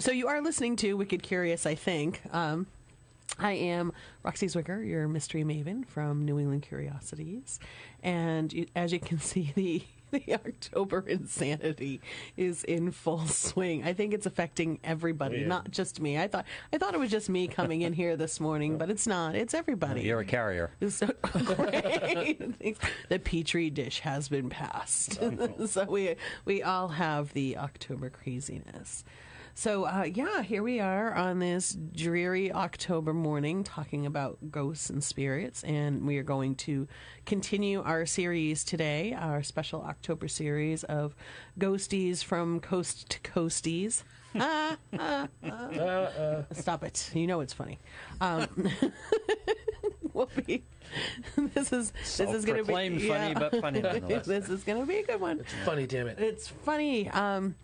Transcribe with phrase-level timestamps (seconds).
[0.00, 2.20] so you are listening to Wicked Curious, I think.
[2.32, 2.66] Um,
[3.38, 3.92] I am
[4.24, 7.60] Roxie Zwicker, your mystery maven from New England Curiosities,
[8.02, 9.82] and you, as you can see, the
[10.12, 12.00] the October insanity
[12.36, 13.84] is in full swing.
[13.84, 15.46] I think it's affecting everybody, Yeah.
[15.46, 16.18] not just me.
[16.18, 19.06] I thought I thought it was just me coming in here this morning, but it's
[19.06, 19.36] not.
[19.36, 20.02] It's everybody.
[20.02, 20.72] You're a carrier.
[20.88, 22.40] So great.
[23.08, 25.20] the petri dish has been passed.
[25.68, 29.04] so we we all have the October craziness.
[29.54, 35.02] So uh, yeah, here we are on this dreary October morning talking about ghosts and
[35.02, 36.88] spirits, and we are going to
[37.26, 41.14] continue our series today, our special October series of
[41.58, 44.02] ghosties from coast to coasties.
[44.34, 46.42] Ah, ah, ah.
[46.52, 47.10] Stop it!
[47.12, 47.78] You know it's funny.
[48.20, 48.46] Um,
[50.14, 50.62] we'll be.
[51.36, 54.26] This is this is going to be Self-proclaimed funny, but funny nonetheless.
[54.26, 55.40] this is going to be a good one.
[55.40, 56.18] It's funny, damn it.
[56.20, 57.08] It's funny.
[57.10, 57.56] Um,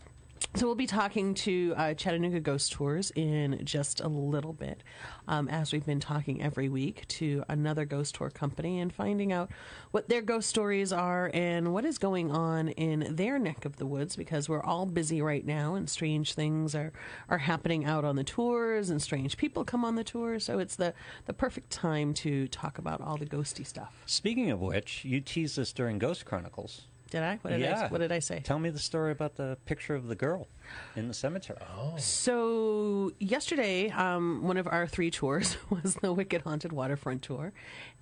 [0.57, 4.83] so we'll be talking to uh, Chattanooga Ghost Tours in just a little bit,
[5.29, 9.51] um, as we've been talking every week to another ghost tour company and finding out
[9.91, 13.85] what their ghost stories are and what is going on in their neck of the
[13.85, 14.17] woods.
[14.17, 16.93] Because we're all busy right now, and strange things are
[17.29, 20.39] are happening out on the tours, and strange people come on the tour.
[20.39, 20.95] So it's the
[21.27, 24.03] the perfect time to talk about all the ghosty stuff.
[24.07, 26.87] Speaking of which, you teased us during Ghost Chronicles.
[27.11, 27.39] Did I?
[27.43, 27.85] What did yeah.
[27.85, 27.89] I?
[27.89, 28.41] What did I say?
[28.41, 30.49] Tell me the story about the picture of the girl
[30.97, 31.59] in the cemetery.
[31.77, 31.95] Oh.
[31.99, 37.53] So yesterday, um, one of our three tours was the Wicked Haunted Waterfront tour,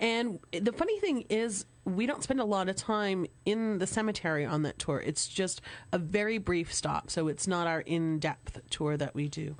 [0.00, 4.46] and the funny thing is, we don't spend a lot of time in the cemetery
[4.46, 5.02] on that tour.
[5.04, 5.60] It's just
[5.92, 9.56] a very brief stop, so it's not our in-depth tour that we do.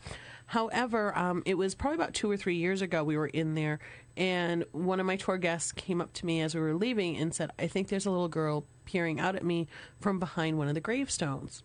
[0.46, 3.78] However, um, it was probably about two or three years ago we were in there,
[4.16, 7.34] and one of my tour guests came up to me as we were leaving and
[7.34, 9.66] said, "I think there's a little girl peering out at me
[10.00, 11.62] from behind one of the gravestones."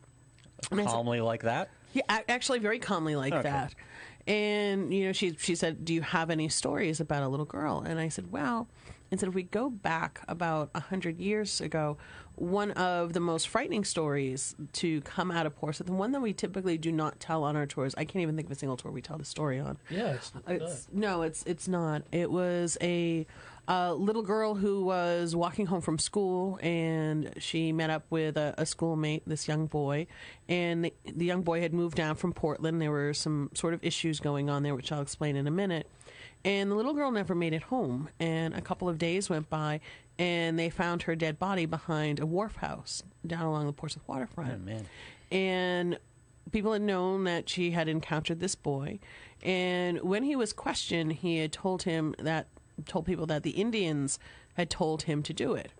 [0.71, 1.69] And I said, Calmly like that.
[1.93, 3.43] yeah, actually, very calmly like Okay.
[3.43, 3.73] that.
[4.27, 7.81] And you know, she she said, "Do you have any stories about a little girl?"
[7.85, 8.67] And I said, "Well,"
[9.11, 11.97] and said, "If we go back about a hundred years ago,
[12.35, 16.31] one of the most frightening stories to come out of Portsmouth, the one that we
[16.33, 17.93] typically do not tell on our tours.
[17.97, 19.77] I can't even think of a single tour we tell the story on.
[19.89, 22.03] Yeah, it's, It's no, it's it's not.
[22.11, 23.25] It was a,
[23.67, 28.55] uh little girl who was walking home from school, and she met up with a,
[28.57, 30.07] a schoolmate, this young boy,
[30.47, 32.81] and the, the young boy had moved down from Portland.
[32.81, 35.87] There were some sort of issues going on there, which I'll explain in a minute.
[36.45, 39.81] And the little girl never made it home, and a couple of days went by,
[40.17, 44.53] and they found her dead body behind a wharf house down along the Portsmouth waterfront.
[44.53, 44.85] Oh, man.
[45.31, 45.99] And
[46.51, 48.99] people had known that she had encountered this boy,
[49.43, 52.47] and when he was questioned, he had told him that
[52.85, 54.17] told people that the Indians
[54.55, 55.71] had told him to do it.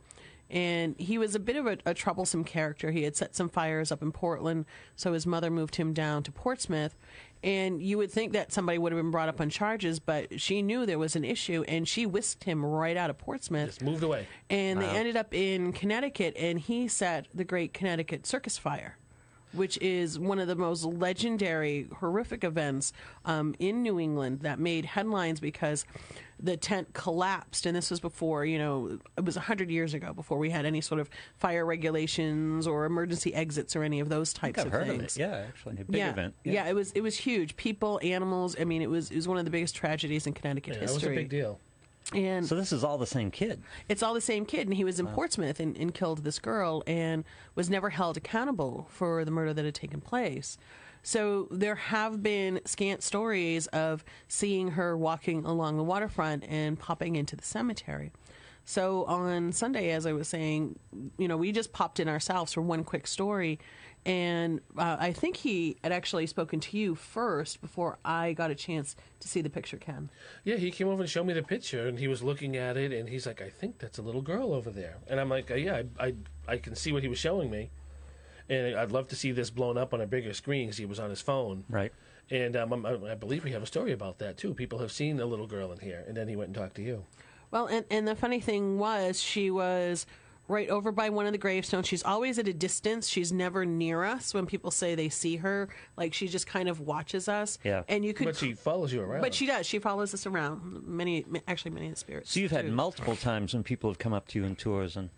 [0.49, 2.89] And he was a bit of a, a troublesome character.
[2.89, 4.65] He had set some fires up in Portland,
[4.95, 6.95] so his mother moved him down to Portsmouth.
[7.43, 10.61] And you would think that somebody would have been brought up on charges, but she
[10.61, 13.69] knew there was an issue, and she whisked him right out of Portsmouth.
[13.69, 14.27] Just moved away.
[14.49, 18.97] and they ended up in Connecticut, and he set the Great Connecticut Circus Fire,
[19.53, 22.93] which is one of the most legendary, horrific events
[23.25, 25.85] um, in New England that made headlines because
[26.41, 30.37] the tent collapsed, and this was before you know it was hundred years ago before
[30.37, 34.59] we had any sort of fire regulations or emergency exits or any of those types
[34.59, 35.15] I've of heard things.
[35.15, 35.27] of it.
[35.27, 36.35] Yeah, actually, a big yeah, event.
[36.43, 36.67] Yeah.
[36.67, 37.55] it was it was huge.
[37.57, 38.55] People, animals.
[38.59, 40.93] I mean, it was it was one of the biggest tragedies in Connecticut Yeah, that
[40.93, 41.59] was a big deal.
[42.13, 43.61] And So this is all the same kid.
[43.87, 46.81] it's all the same kid, and he was in Portsmouth and, and killed this girl
[46.87, 47.23] and
[47.53, 50.57] was never held accountable for the murder that had taken place.
[51.03, 57.15] So there have been scant stories of seeing her walking along the waterfront and popping
[57.15, 58.11] into the cemetery.
[58.69, 60.77] So on Sunday, as I was saying,
[61.17, 63.57] you know, we just popped in ourselves for one quick story,
[64.05, 68.55] and uh, I think he had actually spoken to you first before I got a
[68.55, 70.11] chance to see the picture, Ken.
[70.43, 72.93] Yeah, he came over and showed me the picture, and he was looking at it,
[72.93, 75.81] and he's like, "I think that's a little girl over there." And I'm like, "Yeah,
[75.99, 76.13] I, I,
[76.47, 77.71] I can see what he was showing me,
[78.49, 80.99] and I'd love to see this blown up on a bigger screen because he was
[80.99, 81.91] on his phone." Right.
[82.29, 84.53] And um, I, I believe we have a story about that too.
[84.53, 86.83] People have seen a little girl in here, and then he went and talked to
[86.83, 87.07] you.
[87.51, 90.05] Well, and, and the funny thing was, she was
[90.47, 91.87] right over by one of the gravestones.
[91.87, 93.07] She's always at a distance.
[93.07, 95.69] She's never near us when people say they see her.
[95.95, 97.59] Like, she just kind of watches us.
[97.63, 97.83] Yeah.
[97.87, 98.25] And you could.
[98.25, 99.21] But she follows you around.
[99.21, 99.65] But she does.
[99.65, 100.87] She follows us around.
[100.87, 102.31] Many, actually, many of the spirits.
[102.31, 105.09] So you've had multiple times when people have come up to you in tours and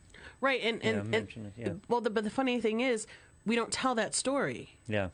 [0.42, 0.60] Right.
[0.64, 1.70] And, Yeah, and, and it, yeah.
[1.88, 3.08] well, the, but the funny thing is,
[3.46, 4.78] we don't tell that story.
[4.88, 5.10] yeah.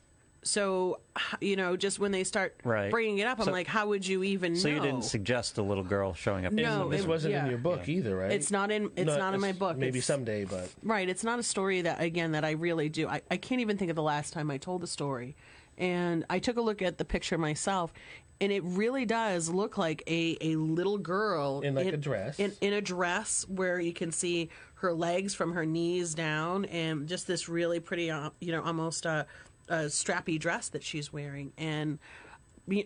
[0.48, 1.00] So,
[1.42, 2.90] you know, just when they start Right.
[2.90, 4.76] bringing it up, I'm So- like, how would you even So know?
[4.76, 6.52] you didn't suggest a little girl showing up.
[6.54, 7.44] No, And this it- wasn't yeah.
[7.44, 8.32] in your book either, right?
[8.32, 9.76] It's not in- it's not in my book.
[9.76, 11.08] Maybe It's- someday, but Right.
[11.08, 13.06] It's not a story that, again, that I really do.
[13.08, 15.36] I, I can't even think of the last time I told the story.
[15.76, 17.92] And I took a look at the picture myself,
[18.40, 22.40] and it really does look like a, a little girl In, like, a dress.
[22.40, 27.06] In, in a dress where you can see her legs from her knees down, and
[27.06, 29.26] just this really pretty, uh, you know, almost a,
[29.68, 31.52] a strappy dress that she's wearing.
[31.58, 31.98] And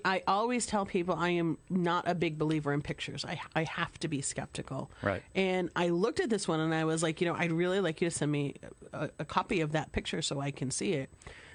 [0.04, 3.24] I always tell people I am not a big believer in pictures.
[3.24, 4.90] I I have to be skeptical.
[5.02, 5.22] Right.
[5.34, 8.00] And I looked at this one and I was like, you know, I'd really like
[8.00, 8.54] you to send me
[8.92, 11.10] a, a copy of that picture so I can see it.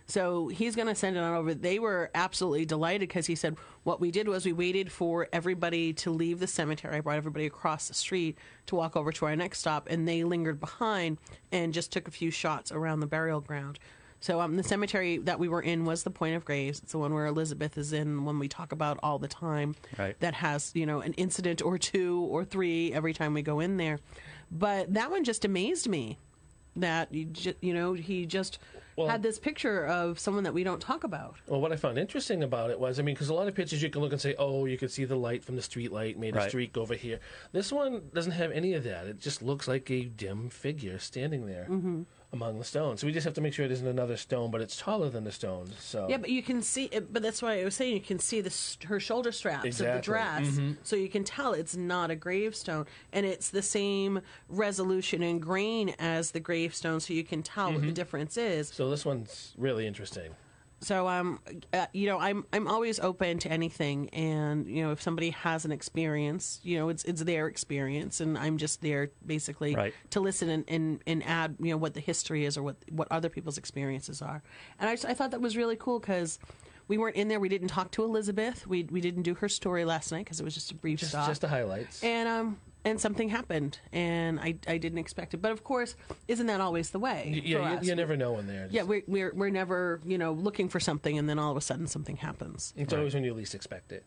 [0.09, 1.53] So he's going to send it on over.
[1.53, 5.91] They were absolutely delighted because he said what we did was we waited for everybody
[5.93, 6.95] to leave the cemetery.
[6.95, 8.37] I brought everybody across the street
[8.67, 11.17] to walk over to our next stop, and they lingered behind
[11.51, 13.79] and just took a few shots around the burial ground.
[14.19, 16.79] So um, the cemetery that we were in was the Point of Graves.
[16.79, 19.75] It's the one where Elizabeth is in, one we talk about all the time.
[19.97, 20.19] Right.
[20.19, 23.77] That has you know an incident or two or three every time we go in
[23.77, 23.99] there.
[24.51, 26.17] But that one just amazed me.
[26.77, 28.59] That you, ju- you know he just
[28.95, 31.35] Well- had this picture of someone that we don't talk about.
[31.47, 33.81] Well, what I found interesting about it was, I mean, because a lot of pictures
[33.81, 36.19] you can look and say, oh, you can see the light from the street light
[36.19, 37.19] made a streak over here.
[37.51, 39.07] This one doesn't have any of that.
[39.07, 42.03] It just looks like a dim figure standing there Mm-hmm.
[42.33, 43.01] Among the stones.
[43.01, 45.23] So we just have to make sure it isn't another stone, but it's taller than
[45.23, 45.69] the stone.
[45.79, 47.13] So Yeah, but you can see it.
[47.13, 48.53] But that's why I was saying you can see the
[48.87, 50.01] her shoulder straps of the Exactly.
[50.01, 50.73] dress, mm-hmm.
[50.83, 55.95] so you can tell it's not a gravestone, and it's the same resolution and grain
[55.99, 57.93] as the gravestone, so you can tell what the mm-hmm.
[57.93, 58.69] difference is.
[58.69, 60.35] So this one's really interesting.
[60.79, 61.39] So um,
[61.73, 65.65] uh, you know, I'm I'm always open to anything, and you know, if somebody has
[65.65, 69.93] an experience, you know, it's it's their experience, and I'm just there basically Right.
[70.11, 73.07] to listen and, and and add you know what the history is or what what
[73.11, 74.43] other people's experiences are,
[74.79, 76.39] and I just, I thought that was really cool because.
[76.89, 77.41] We weren't in there.
[77.41, 78.65] We didn't talk to Elizabeth.
[78.65, 81.11] We we didn't do her story last night because it was just a brief Just,
[81.11, 82.01] stop just the highlights.
[82.01, 85.41] and um and something happened and I I didn't expect it.
[85.41, 85.95] But of course,
[86.27, 87.31] isn't that always the way?
[87.33, 87.85] Y- for yeah, you, us?
[87.85, 88.67] you never know in there.
[88.71, 91.61] Yeah, we're, we're we're never you know looking for something, and then all of a
[91.61, 92.73] sudden something happens.
[92.77, 94.05] it's always when you least expect it.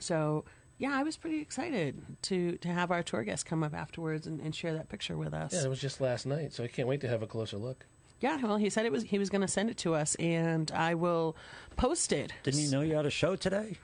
[0.00, 0.44] So
[0.78, 4.40] yeah, I was pretty excited to to have our tour guest come up afterwards and,
[4.40, 5.52] and share that picture with us.
[5.52, 7.86] Yeah, it was just last night, so I can't wait to have a closer look.
[8.20, 10.70] Yeah, well, he said it was he was going to send it to us, and
[10.72, 11.36] I will
[11.76, 12.32] post it.
[12.42, 13.76] Didn't you know you had a show today?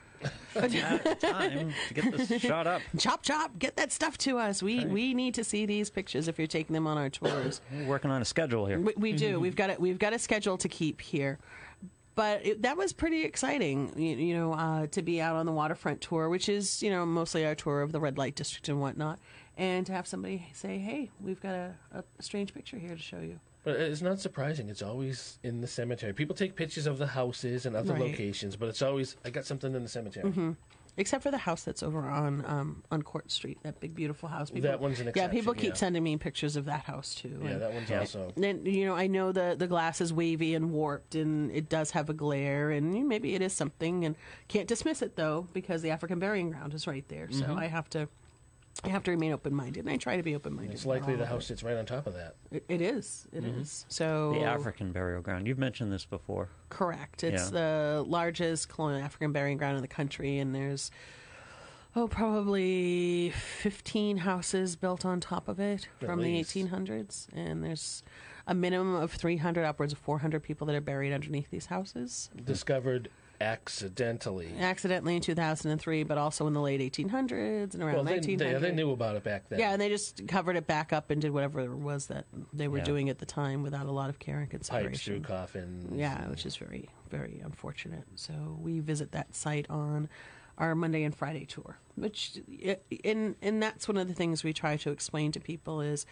[0.53, 2.81] Time to get this shot up.
[2.97, 4.61] Chop chop, get that stuff to us.
[4.61, 7.61] We we need to see these pictures if you're taking them on our tours.
[7.73, 8.79] We're working on a schedule here.
[8.79, 9.39] We, we do.
[9.39, 9.79] We've got it.
[9.79, 11.39] We've got a schedule to keep here.
[12.15, 15.51] But it, that was pretty exciting, you, you know, uh, to be out on the
[15.51, 18.79] waterfront tour, which is, you know, mostly our tour of the red light district and
[18.79, 19.17] whatnot,
[19.57, 23.19] and to have somebody say, "Hey, we've got a, a strange picture here to show
[23.19, 24.67] you." But it's not surprising.
[24.69, 26.13] It's always in the cemetery.
[26.13, 28.01] People take pictures of the houses and other Right.
[28.11, 30.55] locations, but it's always I got something in the cemetery.
[30.95, 34.51] Except for the house that's over on um, on Court Street, that big beautiful house.
[34.53, 35.31] That one's an exception.
[35.35, 35.73] Yeah, people keep yeah.
[35.73, 37.39] sending me pictures of that house too.
[37.41, 38.31] Yeah, and- that one's also.
[38.35, 41.91] then you know I know the the glass is wavy and warped and it does
[41.91, 44.15] have a glare and maybe it is something and
[44.49, 47.89] can't dismiss it though because the African burying ground is right there so I have
[47.91, 48.07] to
[48.83, 50.73] I have to remain open minded and I try to be open minded.
[50.73, 52.35] It's likely the house sits right on top of that.
[52.51, 53.27] It, it is.
[53.31, 53.61] It mm-hmm.
[53.61, 53.85] is.
[53.87, 55.47] So The African burial ground.
[55.47, 56.49] You've mentioned this before.
[56.69, 57.23] correct.
[57.23, 57.59] It's Yeah.
[57.59, 60.89] the largest colonial African burying ground in the country and there's
[61.95, 66.53] oh probably 15 houses built on top of it At from least.
[66.53, 68.03] the 1800s and there's
[68.47, 73.09] a minimum of 300 upwards of 400 people that are buried underneath these houses Discovered
[73.43, 74.49] accidentally.
[74.59, 78.69] accidentally in 2003 but also in the late 1800s and around Well, they, 1900 they,
[78.69, 79.59] they knew about it back then.
[79.59, 82.67] yeah and they just covered it back up and did whatever it was that they
[82.67, 82.83] were Yeah.
[82.85, 84.91] doing at the time without a lot of care and consideration.
[84.91, 85.95] Pipes through coffins.
[85.97, 90.09] yeah which is very very unfortunate so we visit that site on
[90.57, 92.39] our monday and friday tour which
[93.03, 96.05] and and that's one of the things we try to explain to people is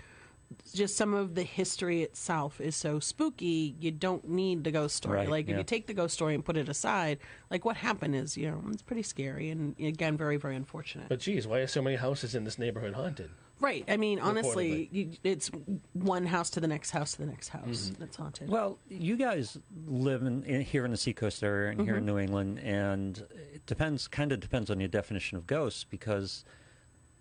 [0.74, 5.18] just some of the history itself is so spooky you don't need the ghost story
[5.20, 8.16] Right, like if you take the ghost story and put it aside like what happened
[8.16, 11.68] is you know it's pretty scary and again very very unfortunate But geez, why are
[11.68, 13.30] so many houses in this neighborhood haunted?
[13.60, 15.52] right i mean honestly you, it's
[15.94, 18.00] one house to the next house to the next house Mm-hmm.
[18.00, 21.98] that's haunted Well, you guys live in, in here in the Seacoast area and here
[21.98, 23.20] in New England, and
[23.54, 24.08] it depends.
[24.08, 26.44] Kind of depends on your definition of ghosts, because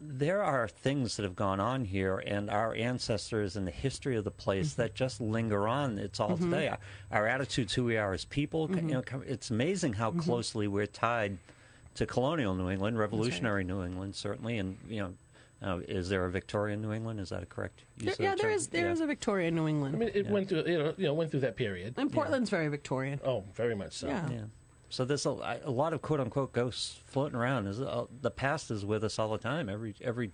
[0.01, 4.25] there are things that have gone on here, and our ancestors and the history of
[4.25, 4.83] the place mm-hmm.
[4.83, 5.99] that just linger on.
[5.99, 6.51] It's all mm-hmm.
[6.51, 6.69] today.
[6.69, 6.79] Our,
[7.11, 8.71] our attitudes, who we are as people.
[8.71, 9.31] You know, mm-hmm.
[9.31, 11.37] it's amazing how closely we're tied
[11.97, 15.13] to colonial New England, revolutionary New England, certainly, and you know.
[15.63, 17.21] Uh, is there a Victorian New England?
[17.21, 18.57] Is that a correct use There- of yeah, the there term?
[18.57, 18.93] is there Yeah.
[18.93, 21.31] is a Victoria, New England, I mean, it went through you know, you know went
[21.31, 21.93] through that period.
[21.99, 23.21] and Portland's very Victorian.
[23.23, 24.09] Oh, very much so.
[24.09, 24.45] Yeah.
[24.91, 24.95] Yeah.
[24.97, 27.67] So there's a, a lot of quote unquote ghosts floating around.
[27.69, 29.69] Is uh, the past is with us all the time.
[29.69, 30.33] Every every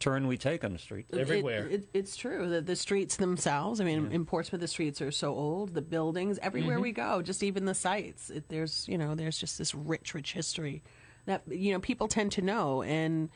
[0.00, 1.06] turn we take on the street.
[1.16, 1.68] Everywhere.
[1.68, 3.80] it- it's true that the streets themselves.
[3.80, 5.72] I mean, in Portsmouth, the streets are so old.
[5.74, 8.28] The buildings, everywhere we go, just even the sites.
[8.30, 10.82] It, there's you know, there's just this rich, rich history
[11.26, 12.82] that you know people tend to know.
[12.82, 13.32] And w-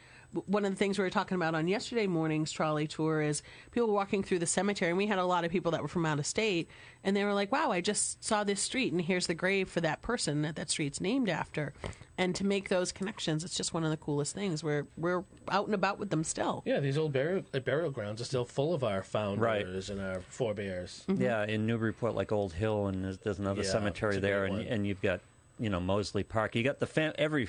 [0.46, 3.90] one of the things we were talking about on yesterday morning's trolley tour is people
[3.92, 6.18] walking through the cemetery, and we had a lot of people that were from out
[6.18, 6.68] of state,
[7.02, 9.80] and they were like, "Wow, I just saw this street, and here's the grave for
[9.80, 11.72] that person that that street's named after."
[12.18, 14.62] And to make those connections, it's just one of the coolest things.
[14.62, 16.62] We're we're out and about with them still.
[16.66, 19.88] Yeah, these old burial, uh, burial grounds are still full of our founders Right.
[19.88, 21.04] and our forebears.
[21.08, 24.86] Yeah, in Newburyport, like Old Hill, and there's, there's another Yeah, cemetery there, and, and
[24.86, 25.20] you've got
[25.58, 26.54] you know Maudslay Park.
[26.54, 27.48] You got the fam- every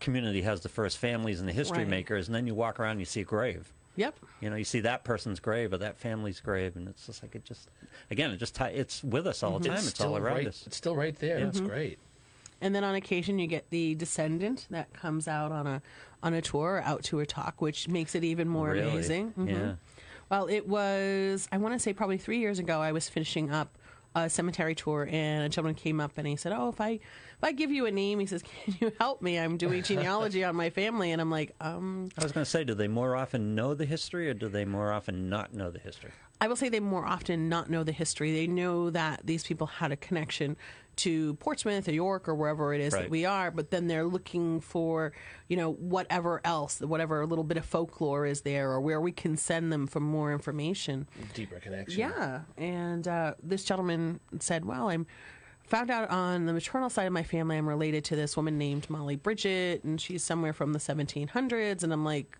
[0.00, 1.88] community has the first families and the history Right.
[1.88, 3.72] makers, and then you walk around, and you see a grave.
[3.96, 4.16] Yep.
[4.40, 7.34] You know, you see that person's grave or that family's grave, and it's just like
[7.36, 7.68] it just
[8.10, 9.78] again, it just it's with us all the time.
[9.78, 10.64] It's, still all around right, us.
[10.66, 11.40] It's still right there.
[11.44, 11.98] That's great.
[12.60, 15.82] And then on occasion you get the descendant that comes out on a
[16.22, 18.90] on a tour or out to a talk, which makes it even more Really?
[18.90, 19.32] amazing.
[19.38, 19.48] Mhm.
[19.48, 19.74] Yeah.
[20.28, 22.80] Well, it was I want to say probably three years ago.
[22.80, 23.76] I was finishing up
[24.14, 27.42] a cemetery tour, and a gentleman came up and he said, "Oh, if I if
[27.42, 29.38] I give you a name, he says, can you help me?
[29.38, 32.64] I'm doing genealogy on my family." And I'm like, um, I was going to say,
[32.64, 35.80] do they more often know the history, or do they more often not know the
[35.80, 36.10] history?
[36.40, 38.32] I will say they more often not know the history.
[38.32, 40.56] They know that these people had a connection
[40.96, 43.02] to Portsmouth or York or wherever it is Right.
[43.02, 45.12] that we are, but then they're looking for,
[45.48, 49.36] you know, whatever else, whatever little bit of folklore is there or where we can
[49.36, 51.08] send them for more information.
[51.34, 51.98] Deeper connection.
[52.00, 52.40] Yeah.
[52.56, 55.06] And uh, this gentleman said, Well, I'm
[55.66, 58.88] found out on the maternal side of my family I'm related to this woman named
[58.90, 61.82] Molly Bridget, and she's somewhere from the 1700s.
[61.82, 62.38] And I'm like,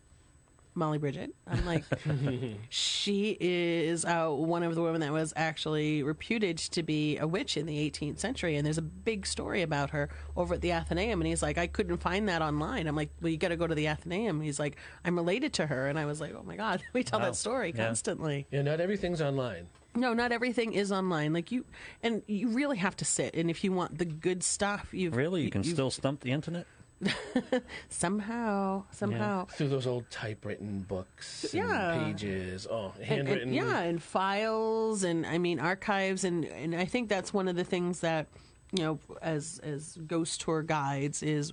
[0.75, 1.35] Molly Bridget.
[1.47, 1.85] I'm like,
[2.69, 7.57] she is uh, one of the women that was actually reputed to be a witch
[7.57, 11.21] in the 18th century, and there's a big story about her over at the Athenaeum.
[11.21, 12.87] And he's like, I couldn't find that online.
[12.87, 14.41] I'm like, well, you got to go to the Athenaeum.
[14.41, 17.21] He's like, I'm related to her, and I was like, oh my god, we tell
[17.21, 17.27] Wow.
[17.27, 17.87] that story Yeah.
[17.87, 18.47] constantly.
[18.51, 19.69] Yeah, not everything's online.
[19.97, 21.33] No, not everything is online.
[21.33, 21.65] Like you,
[22.03, 23.35] and you really have to sit.
[23.37, 26.67] And if you want the good stuff, you Really, you can still stump the internet.
[27.89, 29.47] somehow, somehow.
[29.47, 32.03] Through those old typewritten books and Yeah.
[32.05, 32.67] pages.
[32.71, 33.49] Oh, and- handwritten.
[33.49, 37.57] and, yeah, and files, and I mean archives, and and I think that's one of
[37.57, 38.27] the things that
[38.73, 41.53] you know, as as ghost tour guides, is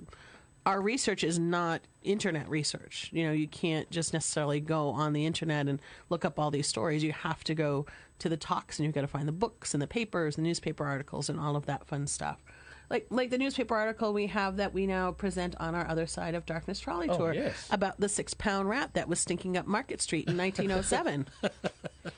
[0.65, 3.09] our research is not internet research.
[3.11, 5.79] You know, you can't just necessarily go on the internet and
[6.09, 7.03] look up all these stories.
[7.03, 7.85] You have to go
[8.19, 10.85] to the talks, and you've got to find the books and the papers, the newspaper
[10.85, 12.43] articles, and all of that fun stuff.
[12.91, 16.35] Like, like the newspaper article we have that we now present on our other side
[16.35, 17.67] of darkness trolley Oh, tour yes.
[17.71, 21.27] about the six pound rat that was stinking up Market Street in 1907.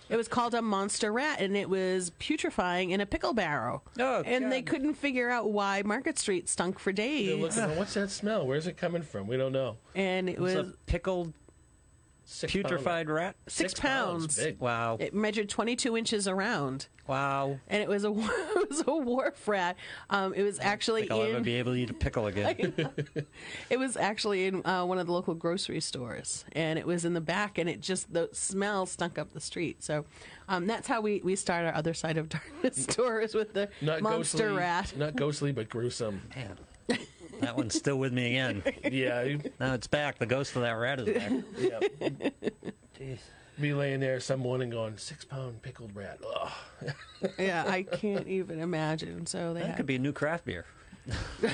[0.09, 3.83] It was called a monster rat, and it was putrefying in a pickle barrel.
[3.99, 7.35] Oh, and they couldn't figure out why Market Street stunk for days.
[7.57, 8.45] looking, what's that smell?
[8.45, 9.27] Where's it coming from?
[9.27, 9.77] We don't know.
[9.95, 11.33] and it It's was a pickled,
[12.25, 13.35] Six putrefied rat.
[13.47, 14.37] six pounds.
[14.37, 14.59] Big.
[14.59, 14.97] Wow!
[14.99, 17.59] it measured 22 inches around, Wow!
[17.67, 19.75] and it was a it was a wharf rat.
[20.09, 22.73] Um, it was actually think I'll ever in be able to eat a pickle again.
[23.69, 27.13] it was actually in uh, one of the local grocery stores, and it was in
[27.13, 29.83] the back, and it just the smell stunk up the street.
[29.83, 30.05] So
[30.47, 34.01] um, that's how we we start our other side of darkness tours with the Not
[34.01, 34.93] monster ghostly, rat.
[34.95, 36.21] Not ghostly, but gruesome.
[36.35, 36.57] Man,
[37.41, 38.63] that one's still with me again.
[38.91, 40.17] Yeah, Now it's back.
[40.19, 41.31] The ghost of that rat is back.
[41.57, 42.29] yeah.
[42.99, 43.19] Jeez.
[43.61, 46.19] Be laying there some morning going, six pound pickled rat.
[46.35, 46.93] Ugh.
[47.37, 49.25] yeah, I can't even imagine.
[49.27, 50.65] So they That had could be a new craft beer.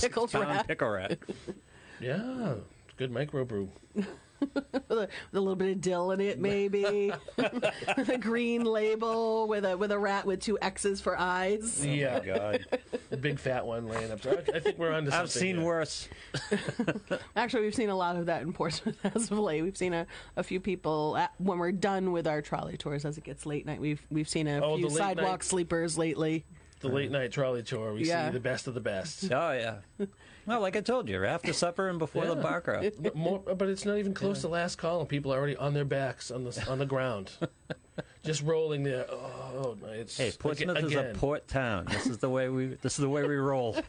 [0.00, 1.18] pickled Pound rat pickle rat.
[2.00, 3.68] Yeah, it's good microbrew.
[4.40, 7.12] with a, little bit of dill in it, maybe.
[7.38, 11.80] a green label with a with a rat with two X's for eyes.
[11.82, 12.64] Oh, yeah, God,
[13.10, 14.20] a big fat one laying up.
[14.20, 14.44] there.
[14.54, 15.22] I think we're on to something.
[15.24, 15.64] I've seen here.
[15.64, 16.08] worse.
[17.36, 19.62] Actually, we've seen a lot of that in Portsmouth as of late.
[19.62, 23.18] We've seen a, a few people at, when we're done with our trolley tours as
[23.18, 23.80] it gets late night.
[23.80, 26.44] We've we've seen a Oh, few sidewalk night- sleepers lately.
[26.80, 27.92] The uh, late night trolley tour.
[27.94, 28.26] We Yeah.
[28.28, 29.30] see the best of the best.
[29.32, 30.06] Oh yeah.
[30.46, 32.42] Well, like I told you, after supper and before the Yeah.
[32.42, 32.92] bar crowd.
[32.98, 35.74] But, more, but it's not even close to last call, and people are already on
[35.74, 37.32] their backs on the on the ground,
[38.24, 39.04] just rolling there.
[39.10, 41.84] Oh, it's Hey, Portsmouth aga- is a port town.
[41.90, 42.66] This is the way we.
[42.80, 43.76] This is the way we roll.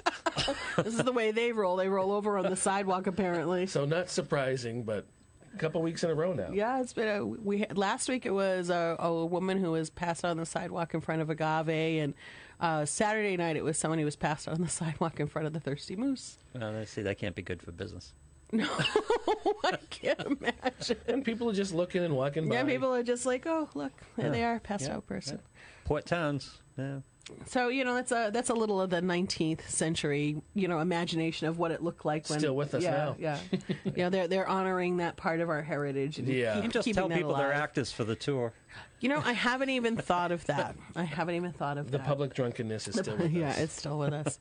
[0.78, 1.76] This is the way they roll.
[1.76, 3.66] They roll over on the sidewalk, apparently.
[3.68, 5.06] So not surprising, but
[5.54, 6.50] a couple weeks in a row now.
[6.52, 8.26] Yeah, it's been a we had, last week.
[8.26, 11.30] It was a, a woman who was passed out on the sidewalk in front of
[11.30, 11.70] Agave,
[12.02, 12.14] and
[12.60, 15.48] uh, Saturday night it was someone who was passed out on the sidewalk in front
[15.48, 16.38] of the Thirsty Moose.
[16.54, 18.14] Well, let's see, that can't be good for business.
[18.52, 18.68] No,
[19.64, 20.98] I can't imagine.
[21.08, 22.56] And people are just looking and walking by.
[22.56, 25.40] Yeah, people are just like, oh, look, there they are, passed Yeah, out person.
[25.86, 26.58] Port towns.
[26.78, 27.00] Yeah.
[27.46, 31.46] So you know that's a that's a little of the 19th century you know imagination
[31.48, 33.16] of what it looked like when Still with us yeah, now.
[33.20, 33.38] Yeah,
[33.96, 34.10] yeah.
[34.10, 36.18] They're they're honoring that part of our heritage.
[36.18, 36.60] And Yeah.
[36.60, 38.54] keep- Just keeping tell that people they're actors for the tour.
[39.00, 40.76] You know, I haven't even thought of that.
[40.96, 41.92] I haven't even thought of that.
[41.92, 42.08] The that.
[42.08, 43.60] public drunkenness is still with yeah, us.
[43.60, 44.40] it's still with us.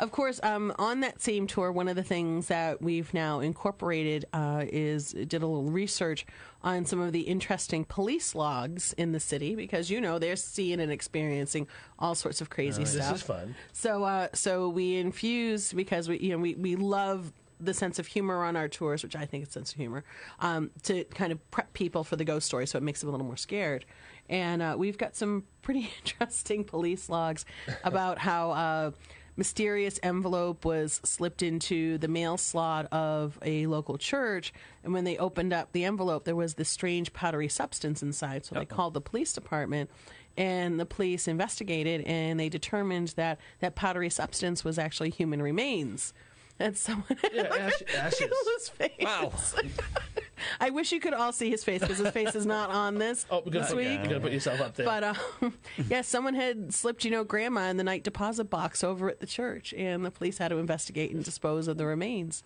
[0.00, 4.24] of course, um, on that same tour, one of the things that we've now incorporated
[4.32, 6.26] uh, is did a little research
[6.64, 10.80] on some of the interesting police logs in the city because you know they're seeing
[10.80, 13.12] and experiencing all sorts of crazy This stuff.
[13.12, 13.54] This is fun.
[13.72, 17.32] So, uh, so we infused because we, you know, we, we love
[17.64, 20.04] the sense of humor on our tours, which I think is sense of humor,
[20.40, 23.12] um, to kind of prep people for the ghost story, so it makes them a
[23.12, 23.84] little more scared.
[24.28, 27.44] And uh, we've got some pretty interesting police logs
[27.84, 28.50] about how.
[28.52, 28.90] Uh,
[29.34, 34.52] Mysterious envelope was slipped into the mail slot of a local church,
[34.84, 38.44] and when they opened up the envelope, there was this strange powdery substance inside.
[38.44, 39.88] So they called the police department,
[40.36, 46.12] and the police investigated and they determined that that powdery substance was actually human remains.
[46.58, 48.30] And someone Yeah, ash- ashes.
[48.56, 48.90] his face.
[49.00, 49.32] Wow.
[50.60, 53.26] I wish you could all see his face because his face is not on this
[53.30, 53.86] Oh, we're gonna, this put, week.
[53.98, 54.86] you're gonna put yourself up there.
[54.86, 55.54] But um,
[55.88, 59.26] yeah, someone had slipped, you know, grandma in the night deposit box over at the
[59.26, 62.42] church, and the police had to investigate and dispose of the remains.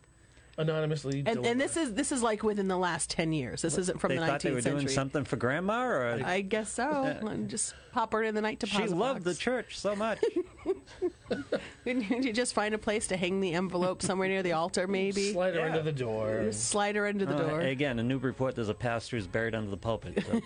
[0.58, 1.22] Anonymously.
[1.26, 3.60] And, and this is this is like within the last ten years.
[3.60, 4.80] This isn't from they the thought they were century.
[4.84, 7.04] doing something for grandma, or I guess so.
[7.04, 10.18] And Just pop her in the night she deposit loved the church so much.
[11.84, 15.32] you just find a place to hang the envelope somewhere near the altar, maybe.
[15.32, 15.66] Slide her Yeah.
[15.66, 16.44] under the door.
[16.44, 17.60] Just slide her into the Uh, door.
[17.60, 18.54] again, a new report.
[18.54, 20.25] There's a pastor who's buried under the pulpit.
[20.26, 20.40] So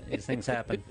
[0.08, 0.82] these things happen.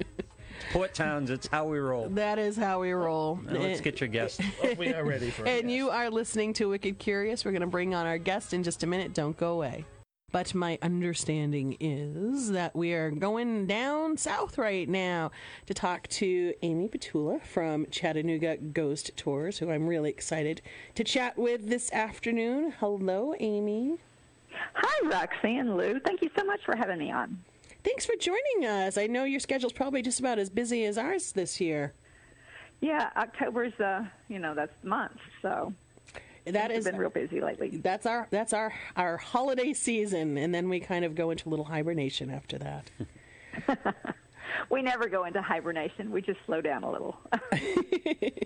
[0.71, 1.29] Port towns.
[1.29, 2.09] It's how we roll.
[2.09, 3.39] That is how we roll.
[3.45, 4.41] Now let's get your guest.
[4.63, 5.49] Oh, we are ready for it.
[5.49, 7.45] And you are listening to Wicked Curious.
[7.45, 9.13] We're going to bring on our guest in just a minute.
[9.13, 9.85] Don't go away.
[10.31, 15.31] But my understanding is that we are going down south right now
[15.65, 20.61] to talk to Amy Petulla from Chattanooga Ghost Tours, who I'm really excited
[20.95, 22.73] to chat with this afternoon.
[22.79, 23.97] Hello, Amy.
[24.73, 26.01] Hi, Roxanne Lou.
[26.01, 27.37] Thank you so much for having me on.
[27.85, 28.97] Thanks for joining us.
[28.97, 31.93] I know your schedule's probably just about as busy as ours this year.
[32.81, 35.71] Yeah, October's uh, you know, that's the month, so
[36.45, 37.77] That has been real busy lately.
[37.77, 41.51] that's our that's our our holiday season, and then we kind of go into a
[41.51, 42.89] little hibernation after that.
[44.69, 46.11] We never go into hibernation.
[46.11, 47.17] We just slow down a little.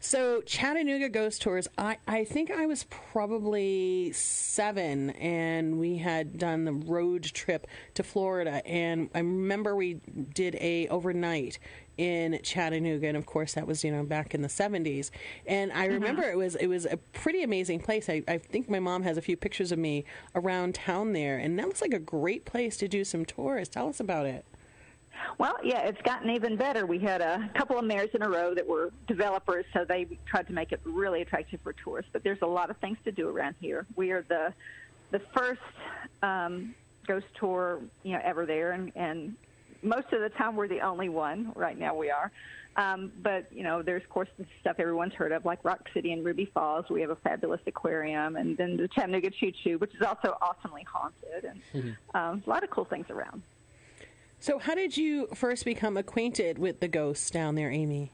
[0.00, 4.12] So Chattanooga Ghost Tours, I, I think I was probably
[4.58, 10.00] seven, and we had done the road trip to Florida, and I remember we
[10.34, 11.60] did a overnight
[11.96, 15.12] in Chattanooga, and of course that was you know back in the seventies,
[15.46, 15.94] and I mm-hmm.
[15.94, 18.10] remember it was it was a pretty amazing place.
[18.10, 21.56] I, I think my mom has a few pictures of me around town there, and
[21.56, 23.68] that looks like a great place to do some tours.
[23.68, 24.44] Tell us about it.
[25.38, 26.86] Well, yeah, it's gotten even better.
[26.86, 30.46] We had a couple of mayors in a row that were developers, so they tried
[30.48, 32.10] to make it really attractive for tourists.
[32.12, 33.86] But there's a lot of things to do around here.
[33.96, 34.52] We are the
[35.10, 35.60] the first
[36.22, 36.74] um,
[37.06, 39.36] ghost tour you know ever there, and, and
[39.82, 41.52] most of the time we're the only one.
[41.54, 42.30] Right now we are.
[42.76, 46.12] Um, but you know, there's of course the stuff everyone's heard of, like Rock City
[46.12, 46.88] and Ruby Falls.
[46.88, 50.84] We have a fabulous aquarium, and then the Chattanooga Choo Choo, which is also awesomely
[50.84, 51.60] haunted, and
[52.14, 53.42] um, a lot of cool things around.
[54.40, 58.12] So, how did you first become acquainted with the ghosts down there, Amy?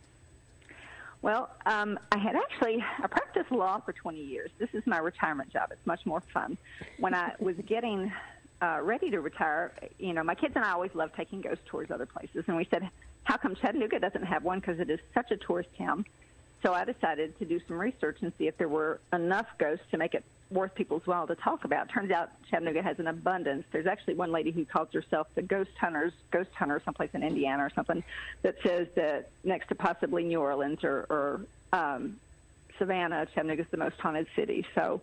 [1.20, 4.50] Well, um, I had actually I practiced law for 20 years.
[4.58, 5.70] This is my retirement job.
[5.70, 6.56] It's much more fun.
[6.98, 8.12] When I was getting
[8.60, 11.90] uh, ready to retire, you know, my kids and I always loved taking ghost tours
[11.90, 12.88] other places, and we said,
[13.24, 14.60] "How come Chattanooga doesn't have one?
[14.60, 16.06] Because it is such a tourist town."
[16.62, 19.98] So I decided to do some research and see if there were enough ghosts to
[19.98, 21.88] make it worth people's while to talk about.
[21.88, 23.64] Turns out Chattanooga has an abundance.
[23.72, 27.64] There's actually one lady who calls herself the Ghost Hunters, Ghost Hunter, someplace in Indiana
[27.64, 28.02] or something,
[28.42, 31.40] that says that next to possibly New Orleans or, or
[31.72, 32.16] um,
[32.78, 34.64] Savannah, Chattanooga's the most haunted city.
[34.74, 35.00] So,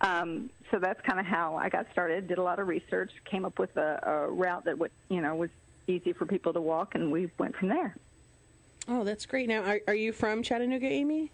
[0.00, 2.28] um, so that's kind of how I got started.
[2.28, 5.34] Did a lot of research, came up with a, a route that would, you know,
[5.34, 5.50] was
[5.86, 7.96] easy for people to walk, and we went from there.
[8.88, 9.48] Oh, that's great.
[9.48, 11.30] Now, are, are you from Chattanooga, Amy?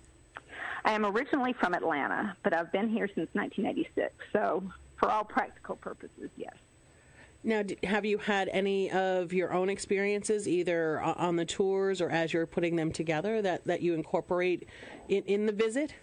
[0.85, 4.15] I am originally from Atlanta, but I've been here since 1986.
[4.33, 4.63] So,
[4.97, 6.55] for all practical purposes, yes.
[7.45, 12.33] Now, have you had any of your own experiences, either on the tours or as
[12.33, 14.69] you're putting them together, that, that you incorporate
[15.09, 15.95] in, in the visit?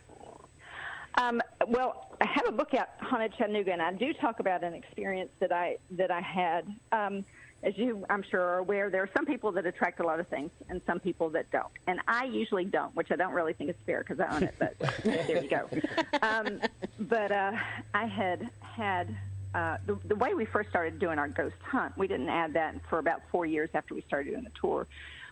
[1.17, 4.73] Um, well, I have a book out, Haunted Chattanooga, and I do talk about an
[4.73, 6.67] experience that I that I had.
[6.91, 7.25] Um,
[7.65, 10.27] as you, I'm sure, are aware, there are some people that attract a lot of
[10.27, 11.67] things, and some people that don't.
[11.87, 14.55] And I usually don't, which I don't really think is fair because I own it.
[14.59, 15.67] But there you go.
[16.21, 16.61] Um,
[16.99, 17.53] but uh,
[17.93, 19.15] I had had
[19.55, 21.97] uh, the, the way we first started doing our ghost hunt.
[21.97, 24.85] We didn't add that for about four years after we started doing the tour.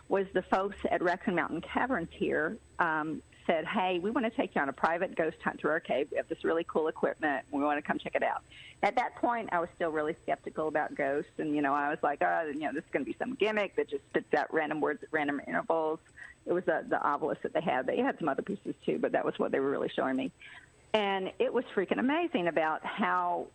[0.08, 4.54] was the folks at Raccoon Mountain Caverns here um, said, "Hey, we want to take
[4.54, 6.08] you on a private ghost hunt through our cave.
[6.10, 7.44] We have this really cool equipment.
[7.50, 8.42] We want to come check it out."
[8.82, 11.98] At that point, I was still really skeptical about ghosts, and you know, I was
[12.02, 14.52] like, "Oh, you know, this is going to be some gimmick that just spits out
[14.52, 16.00] random words at random intervals."
[16.46, 17.86] It was the, the obelisk that they had.
[17.86, 20.30] They had some other pieces too, but that was what they were really showing me.
[20.92, 23.46] And it was freaking amazing about how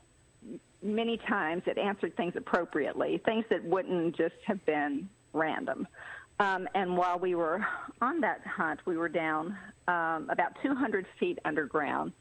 [0.82, 5.88] many times it answered things appropriately, things that wouldn't just have been random.
[6.39, 7.65] Um, and while we were
[8.02, 9.58] on that hunt, we were down
[9.89, 12.13] um, about 200 feet underground,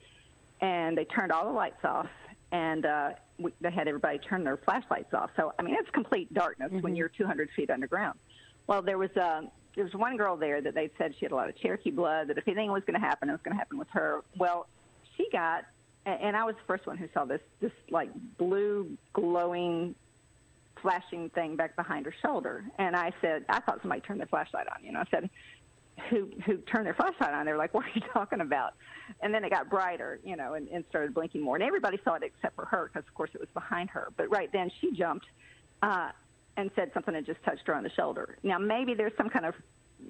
[0.60, 2.08] and they turned all the lights off,
[2.50, 5.30] and uh, we, they had everybody turn their flashlights off.
[5.36, 6.80] So, I mean, it's complete darkness mm-hmm.
[6.80, 8.18] when you're 200 feet underground.
[8.66, 9.40] Well, there was a uh,
[9.76, 12.28] there was one girl there that they said she had a lot of Cherokee blood.
[12.28, 14.24] That if anything was going to happen, it was going to happen with her.
[14.36, 14.66] Well,
[15.16, 15.66] she got,
[16.04, 19.94] and I was the first one who saw this this like blue glowing
[20.82, 22.64] flashing thing back behind her shoulder.
[22.78, 24.84] And I said, I thought somebody turned their flashlight on.
[24.84, 25.30] You know, I said,
[26.10, 27.46] who who turned their flashlight on?
[27.46, 28.74] They were like, "What are you talking about?"
[29.20, 31.56] And then it got brighter, you know, and, and started blinking more.
[31.56, 34.12] And everybody saw it except for her, because of course it was behind her.
[34.16, 35.26] But right then she jumped
[35.82, 36.10] uh,
[36.56, 38.38] and said something had just touched her on the shoulder.
[38.42, 39.54] Now maybe there's some kind of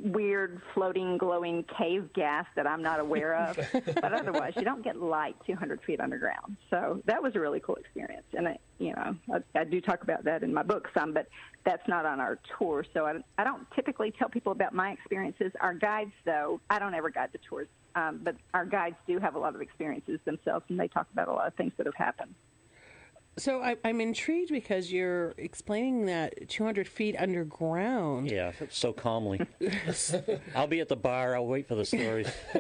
[0.02, 3.56] weird floating glowing cave gas that I'm not aware of.
[3.72, 6.56] but otherwise, you don't get light 200 feet underground.
[6.70, 8.26] So that was a really cool experience.
[8.36, 11.28] And, I, you know, I, I do talk about that in my book some, but
[11.64, 12.84] that's not on our tour.
[12.94, 15.52] So I, I don't typically tell people about my experiences.
[15.60, 19.34] Our guides, though, I don't ever guide the tours, um, but our guides do have
[19.34, 21.94] a lot of experiences themselves, and they talk about a lot of things that have
[21.94, 22.34] happened.
[23.38, 28.28] So I, am intrigued because you're explaining that 200 feet underground.
[28.30, 29.40] Yeah, so calmly.
[30.56, 31.36] I'll be at the bar.
[31.36, 32.26] I'll wait for the stories.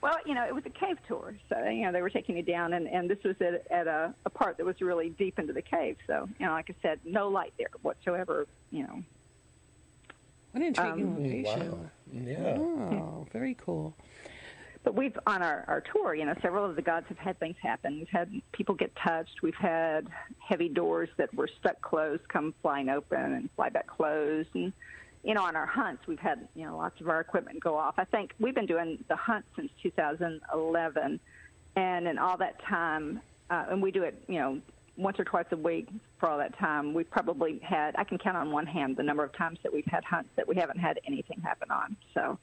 [0.00, 2.42] well, you know, it was a cave tour, so you know they were taking you
[2.42, 5.52] down, and and this was at, at a, a part that was really deep into
[5.52, 5.96] the cave.
[6.06, 8.46] So you know, like I said, no light there whatsoever.
[8.70, 9.02] You know.
[10.52, 11.72] What an intriguing um, location.
[11.72, 11.90] Wow.
[12.10, 12.58] Yeah.
[12.58, 13.94] Oh, very cool
[14.86, 17.56] but we've on our, our tour, you know, several of the gods have had things
[17.60, 17.98] happen.
[17.98, 19.42] We've had people get touched.
[19.42, 20.06] We've had
[20.38, 24.50] heavy doors that were stuck closed come flying open and fly back closed.
[24.54, 24.72] And
[25.24, 27.96] you know, on our hunts, we've had you know lots of our equipment go off.
[27.98, 31.18] I think we've been doing the hunt since 2011,
[31.74, 33.20] and in all that time,
[33.50, 34.60] uh, and we do it, you know,
[34.96, 35.88] once or twice a week
[36.20, 36.94] for all that time.
[36.94, 39.84] We've probably had I can count on one hand the number of times that we've
[39.86, 41.96] had hunts that we haven't had anything happen on.
[42.14, 42.38] So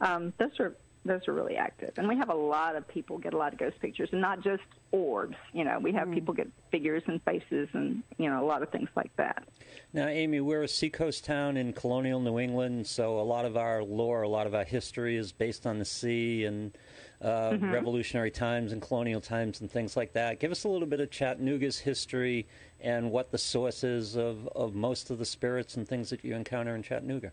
[0.00, 1.92] um, those are those are really active.
[1.96, 4.42] And we have a lot of people get a lot of ghost pictures, and not
[4.42, 5.36] just orbs.
[5.52, 6.14] You know, we have mm.
[6.14, 9.44] people get figures and faces, and you know, a lot of things like that.
[9.92, 13.82] Now, Amy, we're a seacoast town in colonial New England, so a lot of our
[13.82, 16.76] lore, a lot of our history is based on the sea and
[17.22, 17.70] uh, mm-hmm.
[17.70, 20.40] revolutionary times and colonial times and things like that.
[20.40, 22.46] Give us a little bit of Chattanooga's history
[22.80, 26.34] and what the source is of, of most of the spirits and things that you
[26.34, 27.32] encounter in Chattanooga.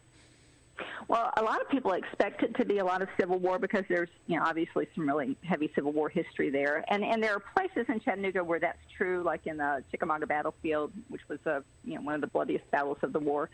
[1.07, 3.83] Well, a lot of people expect it to be a lot of Civil War because
[3.89, 7.43] there's, you know, obviously some really heavy Civil War history there, and and there are
[7.55, 11.95] places in Chattanooga where that's true, like in the Chickamauga battlefield, which was a, you
[11.95, 13.49] know, one of the bloodiest battles of the war.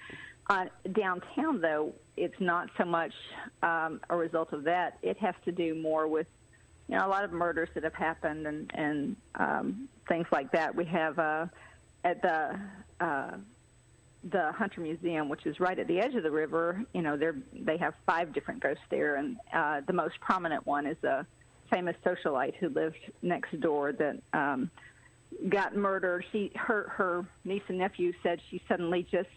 [0.49, 3.13] Uh, downtown, though, it's not so much
[3.61, 4.97] um, a result of that.
[5.01, 6.27] It has to do more with,
[6.89, 10.75] you know, a lot of murders that have happened and and um, things like that.
[10.75, 11.45] We have uh,
[12.03, 12.59] at the
[12.99, 13.31] uh,
[14.31, 17.31] the Hunter Museum, which is right at the edge of the river, you know, they
[17.53, 21.25] they have five different ghosts there, and uh, the most prominent one is a
[21.71, 24.69] famous socialite who lived next door that um,
[25.49, 26.25] got murdered.
[26.31, 29.29] She her her niece and nephew said she suddenly just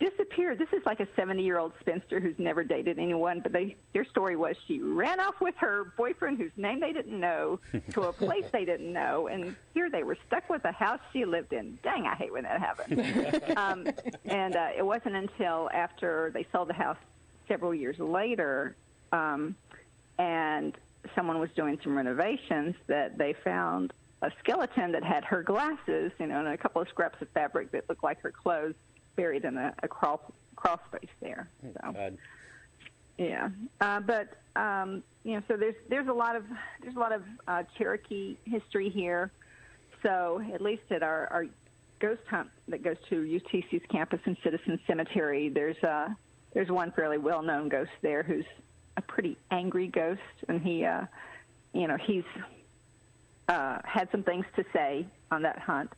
[0.00, 0.58] disappeared.
[0.58, 4.04] This is like a 70 year old spinster who's never dated anyone, but they, their
[4.04, 7.60] story was she ran off with her boyfriend, whose name they didn't know,
[7.92, 11.24] to a place they didn't know, and here they were stuck with a house she
[11.24, 11.78] lived in.
[11.82, 13.40] Dang, I hate when that happens.
[13.56, 13.86] um,
[14.24, 16.98] and uh, it wasn't until after they sold the house
[17.48, 18.74] several years later,
[19.12, 19.54] um,
[20.18, 20.76] and
[21.14, 26.26] someone was doing some renovations that they found a skeleton that had her glasses, you
[26.26, 28.74] know, and a couple of scraps of fabric that looked like her clothes
[29.16, 31.48] buried in a, a crawl crawl space there.
[31.62, 32.18] So, God.
[33.18, 33.48] yeah,
[33.80, 36.44] uh, but um, you know, so there's there's a lot of
[36.82, 39.30] there's a lot of uh, Cherokee history here.
[40.02, 41.46] So at least at our, our
[41.98, 46.10] ghost hunt that goes to UTC's campus and Citizen Cemetery, there's uh,
[46.52, 48.44] there's one fairly well known ghost there who's
[48.96, 51.02] a pretty angry ghost, and he, uh,
[51.72, 52.24] you know, he's
[53.48, 55.90] uh, had some things to say on that hunt.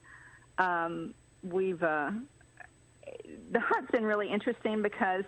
[0.58, 2.12] Um, we've uh,
[3.52, 5.24] the hunt's been really interesting because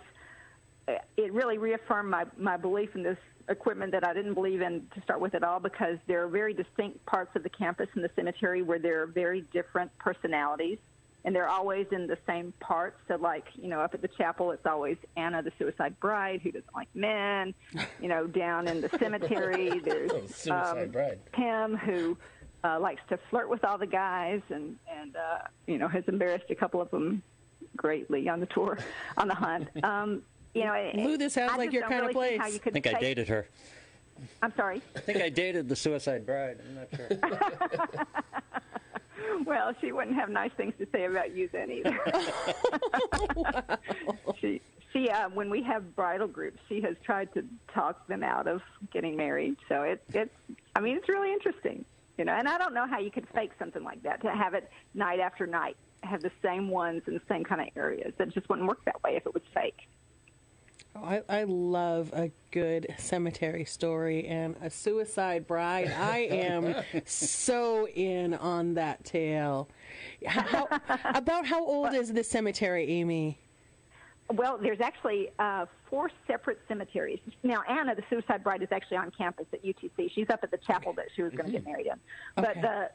[1.17, 5.01] it really reaffirmed my, my belief in this equipment that I didn't believe in to
[5.01, 8.09] start with at all because there are very distinct parts of the campus and the
[8.15, 10.77] cemetery where there are very different personalities.
[11.25, 12.97] and they're always in the same parts.
[13.07, 16.51] So, like, you know, up at the chapel, it's always Anna, the suicide bride, who
[16.51, 17.53] doesn't like men.
[18.01, 21.19] You know, down in the cemetery, there's Oh, suicide um, bride.
[21.33, 22.17] Pim, who
[22.63, 26.49] uh, likes to flirt with all the guys, and and uh, you know has embarrassed
[26.49, 27.21] a couple of them
[27.75, 28.77] greatly on the tour,
[29.17, 29.67] on the hunt.
[29.83, 30.21] Um,
[30.53, 32.41] you know, Lou, this sounds I like just your don't kind of really see place.
[32.41, 33.47] how you could I think I dated her.
[34.41, 34.81] I'm sorry.
[34.95, 36.57] I think I dated the Suicide Bride.
[36.67, 38.05] I'm not sure.
[39.45, 41.99] Well, she wouldn't have nice things to say about you then either.
[44.41, 47.43] she, she, uh, when we have bridal groups, she has tried to
[47.73, 49.57] talk them out of getting married.
[49.67, 50.33] So it, it's,
[50.75, 51.85] I mean, it's really interesting,
[52.17, 52.33] you know.
[52.33, 55.19] And I don't know how you could fake something like that to have it night
[55.19, 58.13] after night, have the same ones in the same kind of areas.
[58.19, 59.87] It just wouldn't work that way if it was fake.
[60.95, 65.91] Oh, I, I love a good cemetery story and a suicide bride.
[65.91, 69.69] I am so in on that tale.
[70.25, 70.67] How,
[71.13, 73.39] about how old is this cemetery, Amy?
[74.31, 77.19] Well, there's actually uh, four separate cemeteries.
[77.43, 80.11] Now, Anna, the suicide bride, is actually on campus at UTC.
[80.13, 81.99] She's up at the chapel that she was going to get married in.
[82.35, 82.61] But Okay.
[82.61, 82.89] the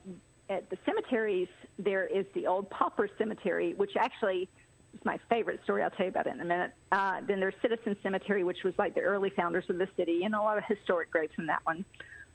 [0.55, 4.49] at the cemeteries, there is the old pauper cemetery, which actually
[4.95, 5.83] is my favorite story.
[5.83, 6.73] I'll tell you about it in a minute.
[6.93, 10.35] Uh, then there's Citizen Cemetery, which was like the early founders of the city, and
[10.35, 11.85] a lot of historic graves in that one.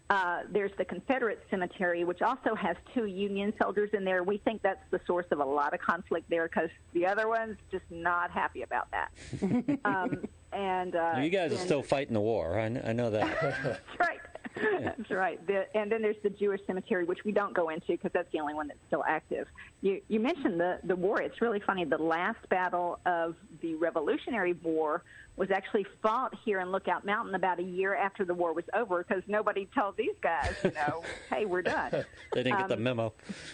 [0.10, 4.23] Uh, there's the Confederate Cemetery, which also has two Union soldiers in there.
[4.23, 7.58] We think that's the source of a lot of conflict there because the other one's
[7.71, 9.12] just not happy about that.
[9.86, 12.60] um, and uh, you guys are still fighting the war.
[12.60, 13.39] I, kn- I know that.
[13.63, 14.19] That's right.
[14.55, 15.45] That's right.
[15.47, 18.39] The, and then there's the Jewish cemetery, which we don't go into because that's the
[18.39, 19.47] only one that's still active.
[19.81, 21.21] You, you mentioned the, the war.
[21.21, 21.85] It's really funny.
[21.85, 25.03] The last battle of the Revolutionary War
[25.38, 29.03] was actually fought here in Lookout Mountain about a year after the war was over
[29.07, 31.91] because nobody told these guys, you know, hey, we're done.
[32.33, 33.13] They didn't get the Um, memo.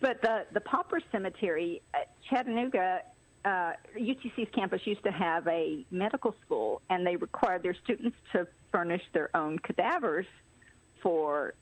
[0.00, 3.00] but the the Pauper Cemetery, at Chattanooga,
[3.46, 8.46] uh, UTC's campus used to have a medical school, and they required their students to
[8.72, 10.26] furnish their own cadavers
[11.00, 11.54] for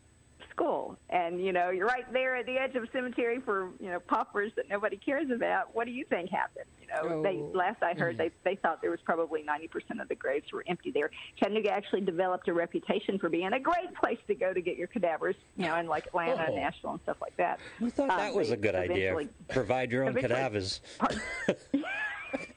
[0.54, 0.96] school.
[1.10, 4.00] And you know, you're right there at the edge of a cemetery for you know
[4.00, 5.74] paupers that nobody cares about.
[5.74, 6.66] What do you think happened?
[6.80, 7.50] You know, they Oh.
[7.54, 10.90] last I heard, they they thought there was probably 90% of the graves were empty
[10.90, 11.10] there.
[11.36, 14.86] Chattanooga actually developed a reputation for being a great place to go to get your
[14.88, 15.36] cadavers.
[15.56, 16.52] You know, in like Atlanta, Oh.
[16.52, 17.58] and Nashville, and stuff like that.
[17.82, 19.16] I thought Um, that was a good idea.
[19.48, 20.80] Provide your own cadavers.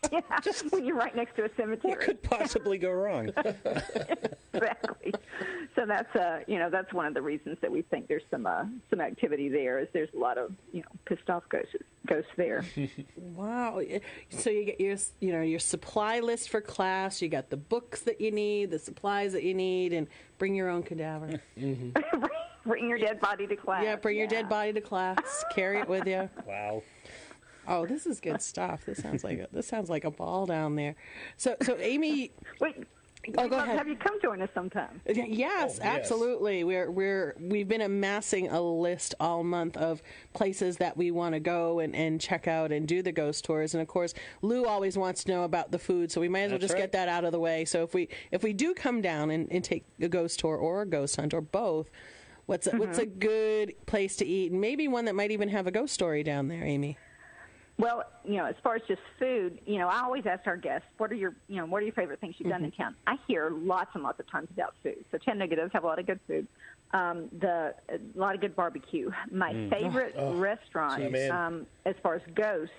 [0.12, 0.22] Yeah,
[0.70, 1.91] when you're right next to a cemetery.
[1.91, 3.30] What could possibly go wrong?
[4.54, 5.13] exactly.
[5.76, 8.46] So that's uh, you know, that's one of the reasons that we think there's some
[8.46, 9.80] uh, some activity there.
[9.80, 11.76] Is there's a lot of you know pissed off ghosts
[12.08, 12.63] ghosts there.
[13.17, 13.82] Wow.
[14.30, 17.22] So you get your, you know, your supply list for class.
[17.22, 20.08] You got the books that you need, the supplies that you need, and
[20.39, 21.39] bring your own cadaver.
[21.56, 23.84] Bring your dead body to class.
[23.84, 25.46] Yeah, bring your dead body to class.
[25.54, 26.30] Carry it with you.
[26.48, 26.82] Wow.
[27.67, 28.86] Oh, this is good stuff.
[28.86, 30.95] This sounds like a, this sounds like a ball down there.
[31.36, 32.75] So, so Amy, Wait,
[33.38, 33.77] Oh, go ahead.
[33.77, 35.01] Have you come join us sometime?
[35.06, 35.80] yes, Oh, yes.
[35.82, 36.63] absolutely.
[36.63, 40.01] We're we're we've been amassing a list all month of
[40.34, 43.73] places that we want to go and, and check out and do the ghost tours.
[43.73, 46.51] And of course, Lou always wants to know about the food, so we might as
[46.51, 46.84] well That's just right.
[46.84, 47.65] get that out of the way.
[47.65, 50.84] So if we if we do come down and, and take a ghost tour or
[50.84, 51.89] a ghost hunt or both,
[52.45, 53.19] what's a, what's a Mm-hmm.
[53.19, 54.53] good place to eat?
[54.53, 56.97] And maybe one that might even have a ghost story down there, Amy.
[57.79, 60.87] Well, you know, as far as just food, you know, I always ask our guests,
[60.97, 62.95] what are your, you know, what are your favorite things you've done in town?
[63.05, 65.05] I hear lots and lots of times about food.
[65.11, 66.47] So Chattanooga does have a lot of good food.
[66.91, 69.11] Um, the a lot of good barbecue.
[69.29, 71.29] My favorite restaurant, Jeez.
[71.29, 72.73] um, as far as ghosts,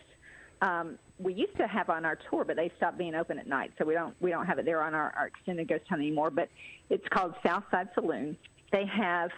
[0.62, 3.70] um, we used to have on our tour, but they stopped being open at night,
[3.78, 6.30] so we don't we don't have it there on our, our extended ghost hunt anymore.
[6.30, 6.48] But
[6.90, 8.36] it's called Southside Saloon.
[8.72, 9.30] They have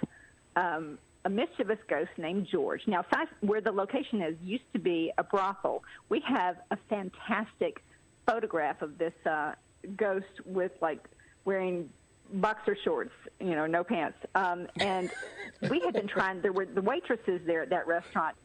[0.57, 2.83] um, a mischievous ghost named George.
[2.87, 3.05] Now,
[3.41, 5.83] where the location is used to be a brothel.
[6.09, 7.83] We have a fantastic
[8.27, 9.53] photograph of this uh,
[9.97, 11.05] ghost with like
[11.45, 11.91] wearing
[12.35, 14.19] boxer shorts, you know, no pants.
[14.35, 15.11] Um, and
[15.69, 16.41] we had been trying.
[16.41, 18.37] There were the waitresses there at that restaurant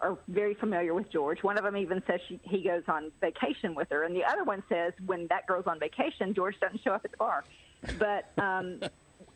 [0.00, 1.42] are very familiar with George.
[1.42, 4.44] One of them even says she, he goes on vacation with her, and the other
[4.44, 7.44] one says when that girl's on vacation, George doesn't show up at the bar.
[7.98, 8.80] But um,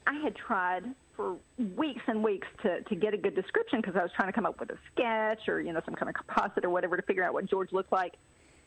[0.07, 0.85] I had tried
[1.16, 1.37] for
[1.77, 4.46] weeks and weeks to, to get a good description because I was trying to come
[4.46, 7.25] up with a sketch or you know some kind of composite or whatever to figure
[7.25, 8.14] out what George looked like.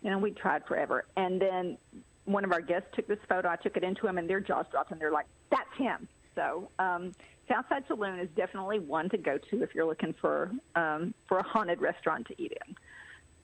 [0.01, 1.77] You know, we tried forever, and then
[2.25, 3.49] one of our guests took this photo.
[3.49, 6.69] I took it into him, and their jaws dropped, and they're like, "That's him." So,
[6.79, 7.13] um,
[7.47, 11.43] Southside Saloon is definitely one to go to if you're looking for um, for a
[11.43, 12.75] haunted restaurant to eat in.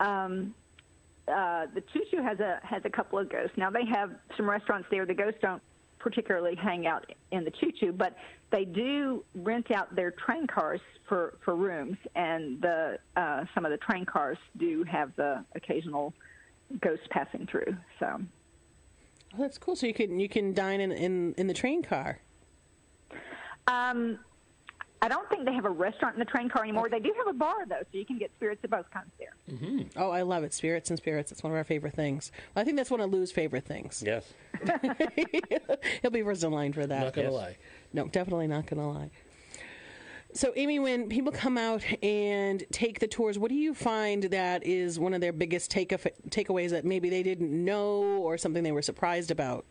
[0.05, 0.55] Um,
[1.27, 3.57] uh, the Choo has a has a couple of ghosts.
[3.57, 5.05] Now they have some restaurants there.
[5.05, 5.61] The ghosts don't
[6.01, 8.15] particularly hang out in the choo choo, but
[8.51, 13.71] they do rent out their train cars for for rooms, and the uh, some of
[13.71, 16.13] the train cars do have the occasional
[16.81, 17.75] ghost passing through.
[17.99, 18.21] So.
[19.33, 19.75] Oh, that's cool.
[19.75, 22.19] So you can you can dine in in, in the train car.
[23.67, 24.19] Um,
[25.03, 26.87] I don't think they have a restaurant in the train car anymore.
[26.89, 29.33] They do have a bar though, so you can get spirits of both kinds there.
[29.49, 29.97] Mm-hmm.
[29.99, 30.53] Oh, I love it!
[30.53, 31.31] Spirits and spirits.
[31.31, 32.31] It's one of our favorite things.
[32.55, 34.03] I think that's one of Lou's favorite things.
[34.05, 34.31] Yes.
[36.01, 37.03] He'll be first in line for that.
[37.03, 37.33] Not gonna Yes.
[37.33, 37.57] lie.
[37.93, 39.11] No, definitely not going to lie.
[40.33, 44.65] So, Amy, when people come out and take the tours, what do you find that
[44.65, 48.71] is one of their biggest take takeaways that maybe they didn't know or something they
[48.71, 49.65] were surprised about?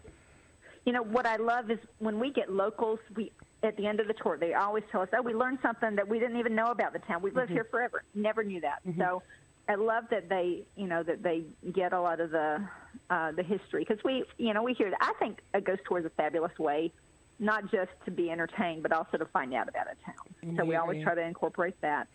[0.84, 2.98] You know what I love is when we get locals.
[3.16, 3.32] We
[3.62, 6.08] at the end of the tour, they always tell us, "Oh, we learned something that
[6.08, 7.22] we didn't even know about the town.
[7.22, 9.22] We've lived here forever, never knew that." So,
[9.68, 12.66] I love that they, you know, that they get a lot of the
[13.10, 14.90] uh, the history because we, you know, we hear.
[14.90, 14.98] That.
[15.00, 16.92] I think a ghost tour is a fabulous way,
[17.38, 20.56] not just to be entertained, but also to find out about a town.
[20.56, 22.08] So we always try to incorporate that.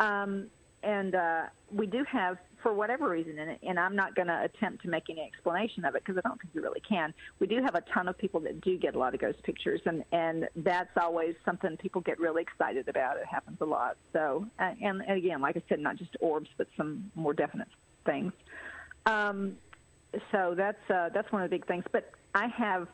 [0.00, 0.46] Um,
[0.82, 4.82] and uh, we do have, for whatever reason, and, and I'm not going to attempt
[4.84, 7.12] to make any explanation of it because I don't think you really can.
[7.38, 9.82] We do have a ton of people that do get a lot of ghost pictures,
[9.84, 13.18] and and that's always something people get really excited about.
[13.18, 13.98] It happens a lot.
[14.14, 17.68] So, uh, and, and again, like I said, not just orbs, but some more definite
[18.06, 18.32] things.
[19.04, 19.58] Um,
[20.32, 21.84] so that's uh, that's one of the big things.
[21.92, 22.88] But I have,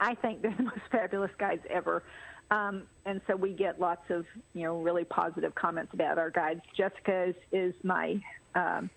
[0.00, 2.02] I think they're the most fabulous guides ever.
[2.50, 6.60] Um, and so we get lots of, you know, really positive comments about our guides.
[6.76, 8.20] Jessica is, is my
[8.54, 8.88] um,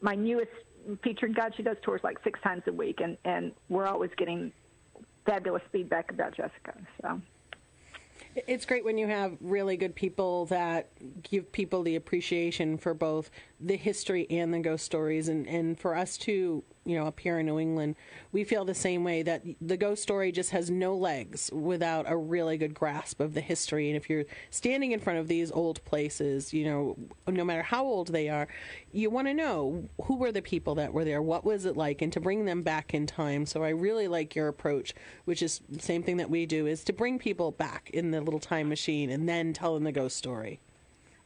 [0.00, 0.50] my newest
[1.02, 1.54] featured guide.
[1.56, 4.52] She does tours like six times a week, and, and we're always getting
[5.24, 6.74] fabulous feedback about Jessica.
[7.00, 7.20] So
[8.34, 10.88] It's great when you have really good people that
[11.22, 15.28] give people the appreciation for both the history and the ghost stories.
[15.28, 17.96] And, and for us too, you know, up here in New England,
[18.32, 22.16] we feel the same way that the ghost story just has no legs without a
[22.16, 23.88] really good grasp of the history.
[23.88, 26.96] And if you're standing in front of these old places, you know,
[27.28, 28.48] no matter how old they are,
[28.92, 32.02] you want to know who were the people that were there, what was it like,
[32.02, 33.46] and to bring them back in time.
[33.46, 36.82] So I really like your approach, which is the same thing that we do, is
[36.84, 40.16] to bring people back in the little time machine and then tell them the ghost
[40.16, 40.60] story.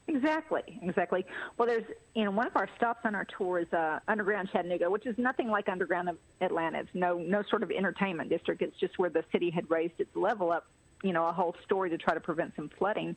[0.08, 1.26] Exactly, exactly.
[1.58, 4.88] Well, there's you know one of our stops on our tour is uh, underground Chattanooga,
[4.88, 6.80] which is nothing like underground Atlanta.
[6.80, 8.62] It's no no sort of entertainment district.
[8.62, 10.66] It's just where the city had raised its level up,
[11.02, 13.16] you know, a whole story to try to prevent some flooding.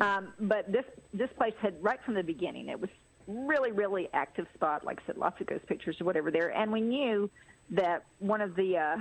[0.00, 2.68] Um, but this this place had right from the beginning.
[2.68, 2.90] It was
[3.28, 4.84] really really active spot.
[4.84, 7.30] Like I said, lots of ghost pictures or whatever there, and we knew
[7.70, 8.96] that one of the uh,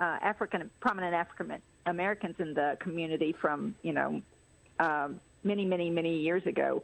[0.00, 4.22] uh, African prominent African Americans in the community from you know.
[4.78, 6.82] Um, many, many, many years ago,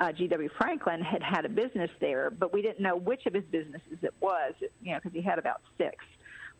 [0.00, 0.48] uh, G.W.
[0.56, 4.14] Franklin had had a business there, but we didn't know which of his businesses it
[4.20, 6.04] was, you know, because he had about six.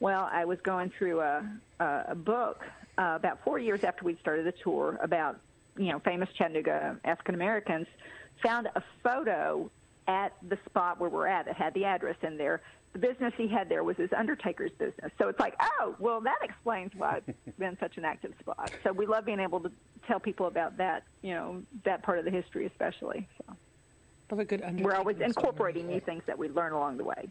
[0.00, 1.44] Well, I was going through a,
[1.80, 2.64] a, book
[2.96, 5.40] uh, about four years after we'd started the tour about,
[5.76, 7.86] you know, famous Chattanooga African Americans,
[8.42, 9.70] found a photo
[10.08, 12.62] at the spot where we're at that had the address in there.
[12.94, 15.12] The business he had there was his undertaker's business.
[15.18, 18.72] So it's like, oh, well, that explains why it's been such an active spot.
[18.82, 19.70] So we love being able to
[20.06, 23.28] tell people about that, you know, that part of the history especially.
[23.36, 23.54] So
[24.30, 27.28] Love a good we're always incorporating new things that we learn along the way.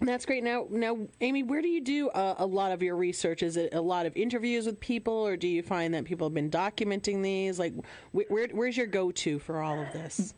[0.00, 0.42] That's great.
[0.42, 3.42] Now, now, Amy, where do you do uh, a lot of your research?
[3.42, 6.34] Is it a lot of interviews with people, or do you find that people have
[6.34, 7.58] been documenting these?
[7.58, 7.74] Like,
[8.12, 10.34] wh- where, where's your go-to for all of this?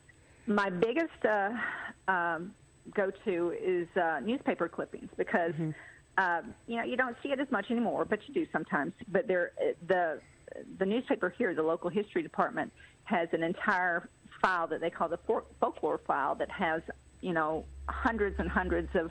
[0.46, 1.50] My biggest uh,
[2.08, 2.54] um,
[2.94, 5.52] go-to is uh, newspaper clippings because
[6.18, 8.92] um, you know you don't see it as much anymore, but you do sometimes.
[9.08, 9.52] But there,
[9.86, 10.20] the
[10.78, 12.72] the newspaper here, the local history department,
[13.04, 14.08] has an entire
[14.40, 15.18] file that they call the
[15.60, 16.82] folklore file that has
[17.20, 19.10] you know hundreds and hundreds of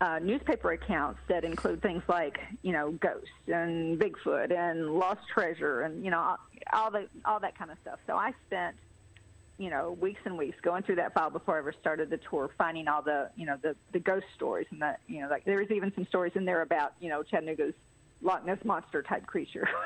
[0.00, 5.82] uh, newspaper accounts that include things like you know ghosts and Bigfoot and lost treasure
[5.82, 6.38] and you know all,
[6.72, 7.98] all the all that kind of stuff.
[8.06, 8.76] So I spent
[9.58, 12.50] you know weeks and weeks going through that file before I ever started the tour,
[12.58, 15.58] finding all the you know the the ghost stories and that you know like there
[15.58, 17.74] was even some stories in there about you know Chattanooga's
[18.22, 19.68] Loch Ness monster type creature.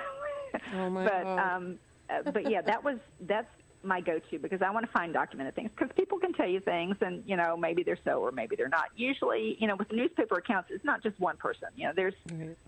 [0.75, 1.57] Oh, my but God.
[1.57, 1.79] um,
[2.09, 3.49] uh, but yeah, that was that's
[3.89, 6.97] my go-to because I want to find documented things because people can tell you things
[7.01, 8.91] and you know maybe they're so or maybe they're not.
[8.97, 11.69] Usually, you know, with newspaper accounts, it's not just one person.
[11.75, 12.15] You know, there's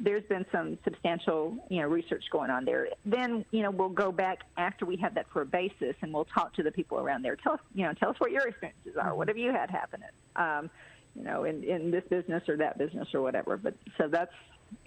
[0.00, 2.88] there's been some substantial you know research going on there.
[3.04, 6.24] Then you know we'll go back after we have that for a basis and we'll
[6.24, 7.37] talk to the people around there.
[7.37, 9.14] Tell us you know tell us what your experiences are.
[9.14, 10.02] What have you had happen?
[10.37, 10.71] Um,
[11.14, 13.56] you know, in in this business or that business or whatever.
[13.56, 14.35] But so that's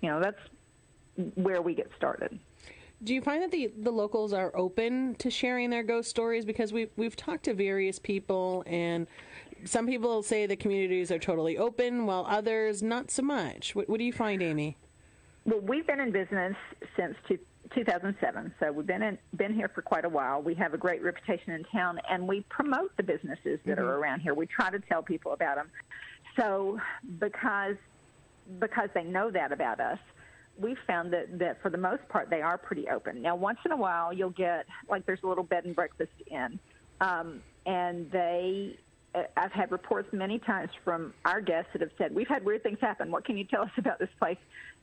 [0.01, 0.39] you know that's
[1.35, 2.39] where we get started.
[3.03, 6.45] Do you find that the, the locals are open to sharing their ghost stories?
[6.45, 9.07] Because we've we've talked to various people, and
[9.65, 13.75] some people say the communities are totally open, while others not so much.
[13.75, 14.77] What, what do you find, Amy?
[15.45, 16.55] well, we've been in business
[16.95, 17.37] since two,
[17.75, 20.41] 2007, so we've been in, been here for quite a while.
[20.41, 24.03] We have a great reputation in town, and we promote the businesses that are mm-hmm.
[24.03, 24.33] around here.
[24.33, 25.69] We try to tell people about them.
[26.37, 26.79] So
[27.19, 27.75] because
[28.59, 29.99] because they know that about us,
[30.57, 33.21] we've found that, that for the most part they are pretty open.
[33.21, 36.59] Now, once in a while, you'll get like there's a little bed and breakfast in,
[37.01, 38.77] um, and they.
[39.15, 42.63] uh, I've had reports many times from our guests that have said, "We've had weird
[42.63, 43.11] things happen.
[43.11, 44.37] What can you tell us about this place?"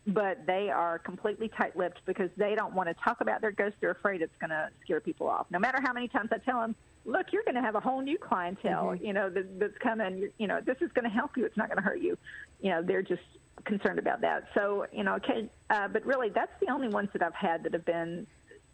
[0.06, 3.76] But they are completely tight-lipped because they don't want to talk about their ghosts.
[3.80, 5.46] They're afraid it's going to scare people off.
[5.50, 8.00] No matter how many times I tell them, "Look, you're going to have a whole
[8.00, 8.94] new clientele.
[8.94, 10.30] You know that, that's coming.
[10.38, 11.44] You know this is going to help you.
[11.44, 12.16] It's not going to hurt you."
[12.60, 13.22] You know they're just
[13.64, 14.48] concerned about that.
[14.54, 17.72] So you know, okay, uh, but really, that's the only ones that I've had that
[17.72, 18.26] have been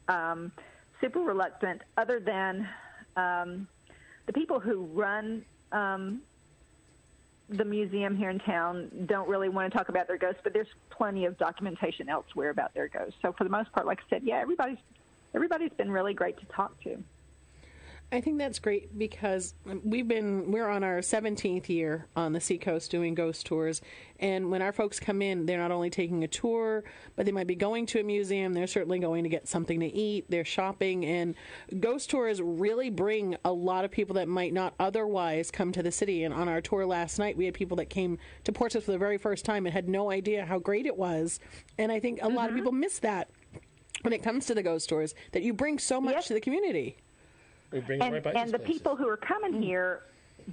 [0.08, 0.52] um,
[1.00, 1.82] super reluctant.
[1.96, 2.68] Other than
[3.16, 3.68] um,
[4.26, 6.22] the people who run um,
[7.48, 10.40] the museum here in town, don't really want to talk about their ghosts.
[10.42, 13.14] But there's plenty of documentation elsewhere about their ghosts.
[13.22, 14.78] So for the most part, like I said, yeah, everybody's
[15.34, 17.02] everybody's been really great to talk to.
[18.12, 22.88] I think that's great because we've been we're on our 17th year on the Seacoast
[22.88, 23.82] doing ghost tours.
[24.20, 26.84] And when our folks come in they're not only taking a tour
[27.16, 28.52] but they might be going to a museum.
[28.52, 30.26] They're certainly going to get something to eat.
[30.28, 31.04] They're shopping.
[31.04, 31.34] And
[31.80, 35.90] ghost tours really bring a lot of people that might not otherwise come to the
[35.90, 36.22] city.
[36.22, 38.98] And on our tour last night we had people that came to Portsmouth for the
[38.98, 41.40] very first time and had no idea how great it was.
[41.76, 42.58] And I think a lot of mm-hmm.
[42.58, 43.30] people miss that
[44.02, 46.28] when it comes to the ghost tours that you bring so much Yes.
[46.28, 46.98] to the community
[47.72, 48.74] We bring them and right by and the places.
[48.74, 50.02] people who are coming here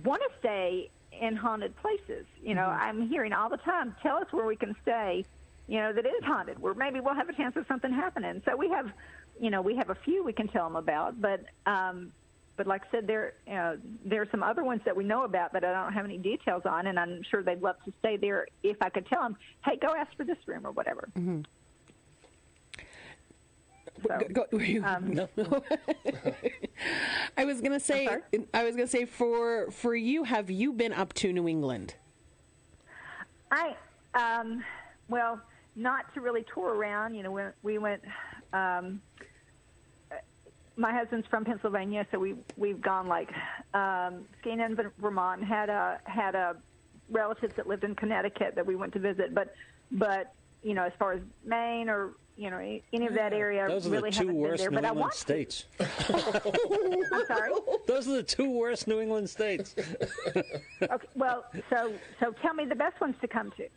[0.04, 0.90] want to stay
[1.20, 2.26] in haunted places.
[2.44, 5.26] You know, I'm hearing all the time, tell us where we can stay.
[5.68, 8.42] You know, that is haunted, where maybe we'll have a chance of something happening.
[8.46, 8.92] So we have,
[9.40, 11.46] you know, we have a few we can tell them about, but.
[11.66, 12.12] um
[12.56, 15.54] but like I said, there uh, there are some other ones that we know about
[15.54, 18.46] that I don't have any details on, and I'm sure they'd love to stay there
[18.62, 21.10] if I could tell them, hey, go ask for this room or whatever.
[24.08, 25.28] So, Go, go, you- No.
[27.38, 28.08] I was gonna say.
[28.54, 30.24] I was gonna say for for you.
[30.24, 31.96] Have you been up to New England?
[33.52, 33.76] I,
[34.16, 34.64] um,
[35.10, 35.40] well,
[35.76, 37.16] not to really tour around.
[37.16, 38.02] You know, we, we went.
[38.52, 39.02] Um,
[40.76, 43.30] my husband's from Pennsylvania, so we we've gone like
[43.74, 45.44] um, skiing in Vermont.
[45.44, 46.56] Had a had a
[47.10, 49.54] relatives that lived in Connecticut that we went to visit, but
[49.92, 50.34] but
[50.64, 53.92] you know, as far as Maine or you know any of that area, Those are
[53.92, 54.72] really the two worst New there.
[54.72, 55.66] But I England want states.
[55.80, 57.52] I'm sorry.
[57.88, 59.76] Those are the two worst New England states.
[60.84, 63.68] Okay, well, so so tell me the best ones to come to,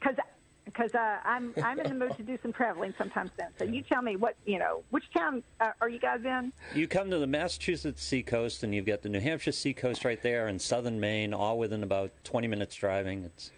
[0.00, 0.16] because
[0.64, 3.48] because uh, I'm I'm in the mood to do some traveling sometime soon.
[3.58, 4.82] So you tell me what you know.
[4.90, 6.52] Which town uh, are you guys in?
[6.74, 10.46] You come to the Massachusetts seacoast, and you've got the New Hampshire seacoast right there,
[10.46, 13.24] and southern Maine, all within about 20 minutes driving.
[13.24, 13.50] It's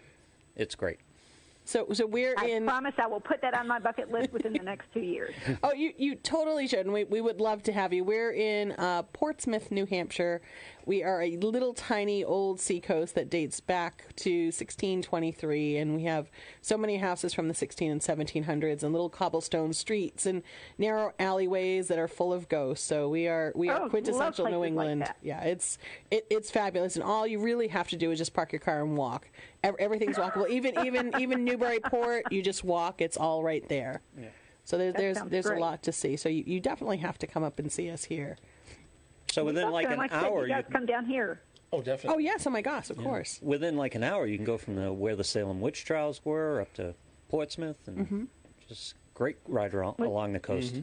[0.55, 0.99] it's great.
[1.67, 2.65] So so we're I in.
[2.65, 5.35] promise I will put that on my bucket list within the next two years.
[5.63, 6.79] Oh, you you totally should.
[6.85, 8.03] And we we would love to have you.
[8.05, 10.41] We're in uh, Portsmouth, New Hampshire.
[10.87, 16.31] We are a little tiny old seacoast that dates back to 1623, and we have
[16.61, 20.43] so many houses from the 16 and 1700s, and little cobblestone streets and
[20.77, 22.87] narrow alleyways that are full of ghosts.
[22.87, 25.13] So we are we Oh, are love quintessential New places like England.
[25.21, 25.77] yeah, it's
[26.09, 28.81] it, it's fabulous, and all you really have to do is just park your car
[28.81, 29.27] and walk.
[29.65, 30.49] Everything's walkable.
[30.57, 33.01] even even even Newburyport, you just walk.
[33.01, 33.99] It's all right there.
[34.17, 34.27] Yeah.
[34.63, 36.15] So there's That there's sounds there's a lot to see.
[36.15, 38.37] So you, you definitely have to come up and see us here.
[39.31, 41.39] So within like And an like I said, hour, you guys you, come down here.
[41.71, 42.15] Oh, definitely.
[42.15, 43.39] Oh yes, oh my gosh, of course.
[43.41, 46.61] within like an hour, you can go from the, where the Salem witch trials were
[46.61, 46.93] up to
[47.29, 48.23] Portsmouth, and Mm-hmm.
[48.69, 50.75] just great ride al- along the coast.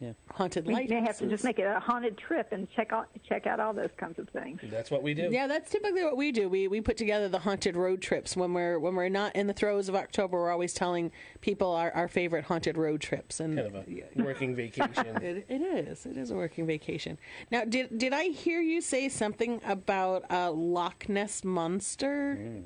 [0.00, 0.12] Yeah.
[0.30, 0.90] Haunted We light.
[0.90, 3.72] may have to just make it a haunted trip and check out check out all
[3.72, 4.60] those kinds of things.
[4.64, 5.28] That's what we do.
[5.30, 6.48] Yeah, that's typically what we do.
[6.48, 9.54] We we put together the haunted road trips when we're when we're not in the
[9.54, 10.38] throes of October.
[10.38, 14.54] We're always telling people our, our favorite haunted road trips, and Kind of a working
[14.54, 15.16] vacation.
[15.22, 16.04] It, it is.
[16.04, 17.16] It is a working vacation.
[17.50, 22.64] Now, did did I hear you say something about a Loch Ness monster mm.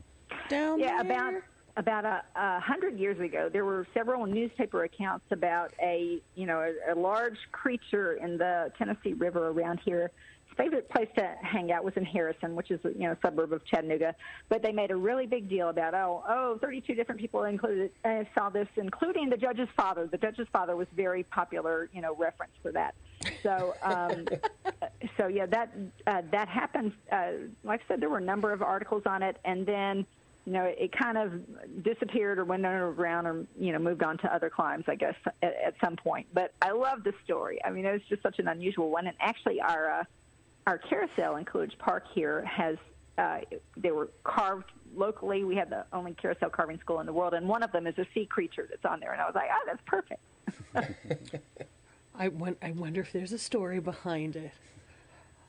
[0.48, 1.12] down Yeah, there?
[1.12, 1.42] about
[1.76, 6.60] about a, a hundred years ago, there were several newspaper accounts about a you know
[6.60, 10.10] a, a large creature in the Tennessee River around here.
[10.46, 13.52] His favorite place to hang out was in Harrison, which is you know a suburb
[13.52, 14.14] of Chattanooga.
[14.48, 18.24] But they made a really big deal about oh oh 32 different people included uh,
[18.34, 20.06] saw this, including the judge's father.
[20.06, 22.94] The judge's father was very popular you know reference for that.
[23.42, 24.26] So um,
[25.16, 25.72] so yeah, that
[26.06, 26.92] uh, that happened.
[27.10, 27.32] Uh,
[27.64, 30.06] like I said, there were a number of articles on it, and then
[30.50, 34.34] you know it kind of disappeared or went underground or you know moved on to
[34.34, 36.26] other climes, I guess, at, at some point.
[36.34, 37.60] But I love the story.
[37.64, 40.04] I mean, it was just such an unusual one, and actually, our uh,
[40.66, 42.76] our carousel in Coolidge Park here has.
[43.16, 43.40] Uh,
[43.76, 47.46] they were carved locally we have the only carousel carving school in the world, and
[47.46, 49.12] one of them is a sea creature that's on there.
[49.12, 51.42] And I was like, oh, that's perfect.
[52.18, 54.52] I, won- I wonder if there's a story behind it.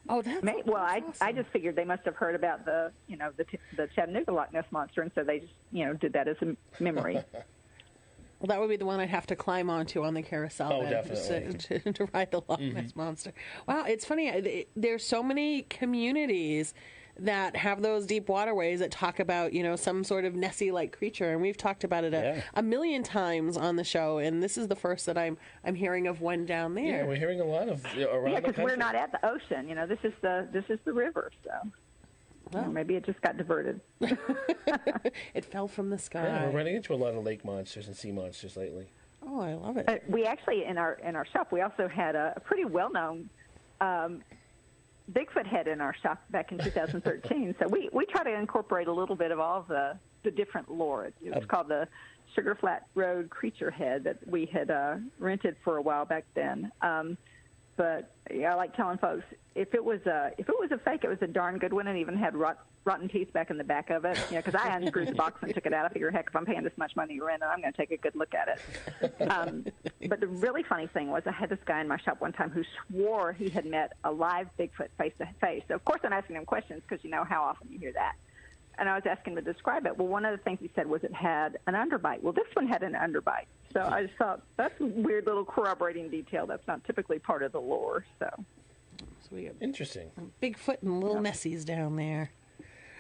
[0.10, 1.38] Oh, that's May, well, I that's I awesome.
[1.38, 3.45] just figured they must have heard about the you know the
[3.76, 6.56] the Chattanooga Loch Ness monster, and so they just you know did that as a
[6.82, 7.20] memory.
[8.39, 10.82] Well, that would be the one I'd have to climb onto on the carousel.
[10.82, 11.54] Oh, definitely.
[11.60, 12.76] To, to, to ride the Loch mm-hmm.
[12.76, 13.34] Ness monster.
[13.68, 14.66] Wow, it's funny.
[14.76, 16.74] There's so many communities
[17.22, 21.32] that have those deep waterways that talk about you know some sort of Nessie-like creature,
[21.32, 22.41] and we've talked about it a, Yeah.
[22.55, 24.17] a million times on the show.
[24.17, 26.86] And this is the first that I'm I'm hearing of one down there.
[26.86, 29.67] Yeah, we're hearing a lot of uh, around yeah, because we're not at the ocean.
[29.69, 31.32] You know, this is the this is the river.
[31.43, 31.51] So
[32.51, 32.65] Well.
[32.65, 33.80] or maybe it just got diverted.
[35.34, 36.24] it fell from the sky.
[36.24, 38.88] Yeah, we're running into a lot of lake monsters and sea monsters lately.
[39.26, 39.88] Oh, I love it.
[39.88, 42.91] Uh, we actually in our in our shop we also had a, a pretty well
[42.91, 43.30] known
[43.80, 44.24] um,
[45.12, 47.55] Bigfoot head in our shop back in 2013.
[47.59, 51.05] so we we try to incorporate a little bit of all the the different lore.
[51.05, 51.88] It, it was called the
[52.36, 56.72] Sugar Flat Road Creature Head that we had uh, rented for a while back then.
[56.82, 57.18] Um,
[57.78, 59.24] but yeah, I like telling folks
[59.55, 61.88] if it was a if it was a fake, it was a darn good one,
[61.88, 64.17] and even had rot, rotten teeth back in the back of it.
[64.30, 65.86] You know, because I unscrewed the box and took it out.
[65.86, 67.91] I figure, heck, if I'm paying this much money rent it, I'm going to take
[67.91, 69.30] a good look at it.
[69.30, 69.65] Um,
[70.07, 72.49] but the really funny thing was, I had this guy in my shop one time
[72.49, 75.63] who swore he had met a live Bigfoot face to face.
[75.67, 78.15] So of course, I'm asking him questions because you know how often you hear that.
[78.78, 79.97] And I was asking him to describe it.
[79.97, 82.22] Well, one of the things he said was it had an underbite.
[82.22, 83.47] Well, this one had an underbite.
[83.74, 87.51] So I just thought that's a weird little corroborating detail that's not typically part of
[87.51, 88.05] the lore.
[88.19, 88.30] So
[88.99, 90.11] So we got Interesting.
[90.41, 92.32] Bigfoot and little Nessies down there.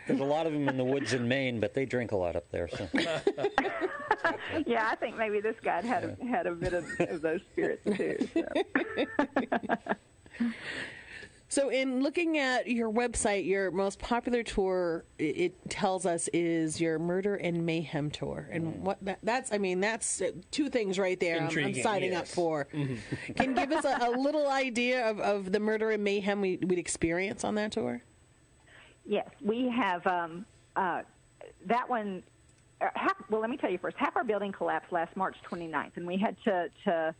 [0.07, 2.35] There's a lot of them in the woods in Maine, but they drink a lot
[2.35, 2.67] up there.
[2.67, 2.87] So
[4.65, 7.83] yeah, I think maybe this guy had a, had a bit of, of those spirits
[7.95, 8.27] too.
[8.33, 8.43] So.
[11.51, 16.97] So, in looking at your website, your most popular tour, it tells us is your
[16.97, 19.51] Murder and Mayhem tour, and what that, that's.
[19.51, 21.33] I mean, that's uh, two things right there.
[21.33, 22.33] I'm- I'm, Intriguing, signing up yes.
[22.33, 22.63] for.
[23.35, 26.55] Can you give us a, a little idea of, of the Murder and Mayhem we,
[26.55, 28.01] we'd experience on that tour?
[29.05, 30.45] Yes, we have um,
[30.77, 31.01] uh,
[31.65, 32.23] that one.
[32.79, 33.97] Uh, half, well, let me tell you first.
[33.97, 37.13] Half our building collapsed last March 29th, and we had to to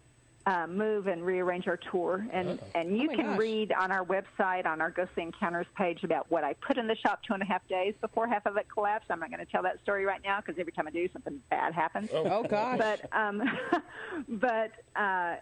[0.46, 2.26] uh, move and rearrange our tour.
[2.32, 3.40] And and you Oh can gosh.
[3.40, 6.96] read on our website on our Ghostly Encounters page about what I put in the
[6.96, 9.12] shop two and a half days before half of it collapsed.
[9.12, 11.42] I'm not going to tell that story right now because every time I do, something
[11.50, 12.10] bad happens.
[12.12, 12.80] Oh gosh!
[12.80, 13.42] But um,
[14.28, 15.36] but uh,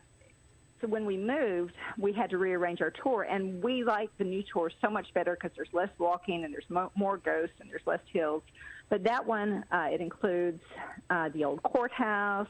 [0.82, 4.44] so when we moved, we had to rearrange our tour, and we like the new
[4.52, 7.86] tour so much better because there's less walking and there's mo- more ghosts and there's
[7.86, 8.44] less hills.
[8.90, 10.62] But that one, uh, it includes
[11.10, 12.48] uh, the old courthouse,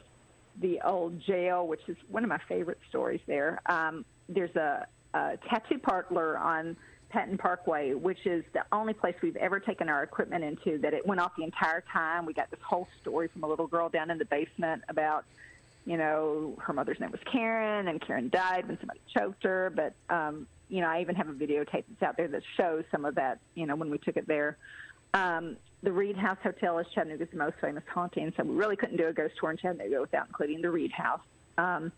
[0.60, 3.60] the old jail, which is one of my favorite stories there.
[3.66, 6.76] Um, there's a, a tattoo parlor on
[7.08, 11.06] Patten Parkway, which is the only place we've ever taken our equipment into that it
[11.06, 12.24] went off the entire time.
[12.24, 15.24] We got this whole story from a little girl down in the basement about,
[15.86, 19.72] you know, her mother's name was Karen, and Karen died when somebody choked her.
[19.74, 23.04] But, um, you know, I even have a videotape that's out there that shows some
[23.04, 24.56] of that, you know, when we took it there.
[25.12, 29.06] Um, the Read House Hotel is Chattanooga's most famous haunting, so we really couldn't do
[29.06, 31.20] a ghost tour in Chattanooga without including the Read House.
[31.56, 31.90] Um,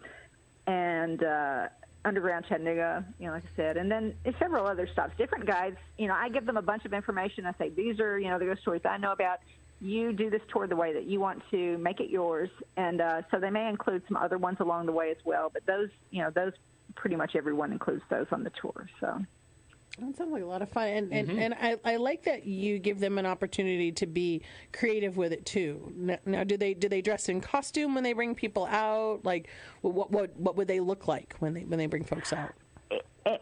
[0.67, 1.69] and uh,
[2.05, 5.17] Underground Chattanooga, you know, like I said, and then several other stops.
[5.19, 7.45] Different guides, you know, I give them a bunch of information.
[7.45, 9.41] I say, these are, you know, the ghost stories I know about.
[9.81, 13.23] You do this tour the way that you want to make it yours, and uh,
[13.33, 15.51] so they may include some other ones along the way as well.
[15.53, 16.53] But those, you know, those
[16.95, 18.89] pretty much everyone includes those on the tour.
[19.01, 19.21] So.
[19.99, 22.79] That sounds like a lot of fun, and and, and I, I like that you
[22.79, 24.41] give them an opportunity to be
[24.73, 25.93] creative with it too.
[25.95, 29.21] Now, now, do they do they dress in costume when they bring people out?
[29.23, 29.49] Like,
[29.83, 32.55] what what what would they look like when they when they bring folks out?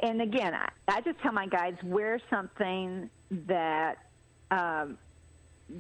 [0.03, 3.97] And again, I, I just tell my guides wear something that
[4.51, 4.99] um,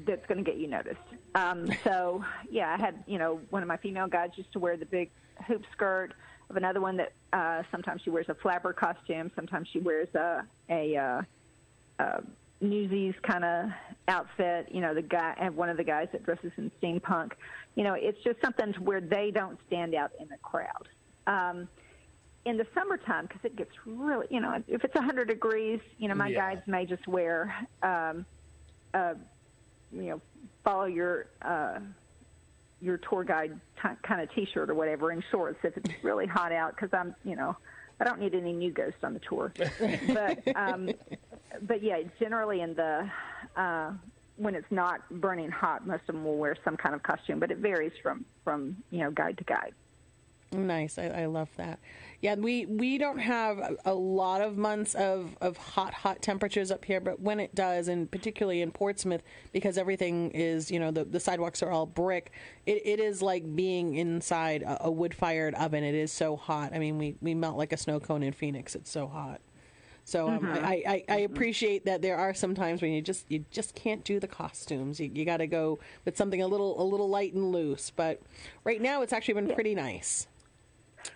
[0.07, 1.01] that's going to get you noticed.
[1.35, 4.77] Um, so yeah, I had you know one of my female guides used to wear
[4.77, 5.11] the big
[5.49, 6.12] hoop skirt.
[6.51, 9.31] Of another one that uh, sometimes she wears a flapper costume.
[9.37, 11.23] Sometimes she wears a a uh,
[12.03, 12.21] uh,
[12.61, 13.71] Newsies kind of
[14.09, 14.67] outfit.
[14.73, 17.33] You know, the guy and one of the guys that dresses in steampunk.
[17.77, 20.89] You know, it's just something to where they don't stand out in the crowd.
[21.29, 21.69] Um,
[22.45, 26.15] in the summertime, because it gets really, you know, if it's 100 degrees, you know,
[26.17, 26.55] my Yeah.
[26.55, 28.27] guides may just wear, um,
[28.93, 29.15] uh,
[29.93, 30.21] you know,
[30.65, 31.79] follow your uh,
[32.81, 36.53] your tour guide t- kind of T-shirt or whatever and shorts if it's really hot
[36.53, 37.57] out, because I'm, you know,
[38.01, 39.53] I don't need any new ghosts on the tour.
[40.09, 40.91] but um,
[41.62, 43.11] but yeah, generally in the
[43.57, 43.93] uh,
[44.37, 47.51] when it's not burning hot, most of them will wear some kind of costume, but
[47.51, 49.74] it varies from from you know guide to guide.
[50.53, 50.99] Nice.
[50.99, 51.79] I, I love that.
[52.21, 56.85] Yeah, we, we don't have a, lot of months of, of hot, hot temperatures up
[56.85, 59.23] here, but when it does, and particularly in Portsmouth,
[59.53, 62.33] because everything is, you know, the, the sidewalks are all brick,
[62.67, 65.85] it, it is like being inside a, a wood fired oven.
[65.85, 66.75] It is so hot.
[66.75, 68.75] I mean, we, we melt like a snow cone in Phoenix.
[68.75, 69.41] It's so hot.
[70.05, 73.45] So um, I, I, I appreciate that there are some times when you just you
[73.53, 74.99] just can't do the costumes.
[74.99, 77.91] You, you got to go with something a little a little light and loose.
[77.95, 78.21] But
[78.65, 80.27] right now it's actually been pretty nice.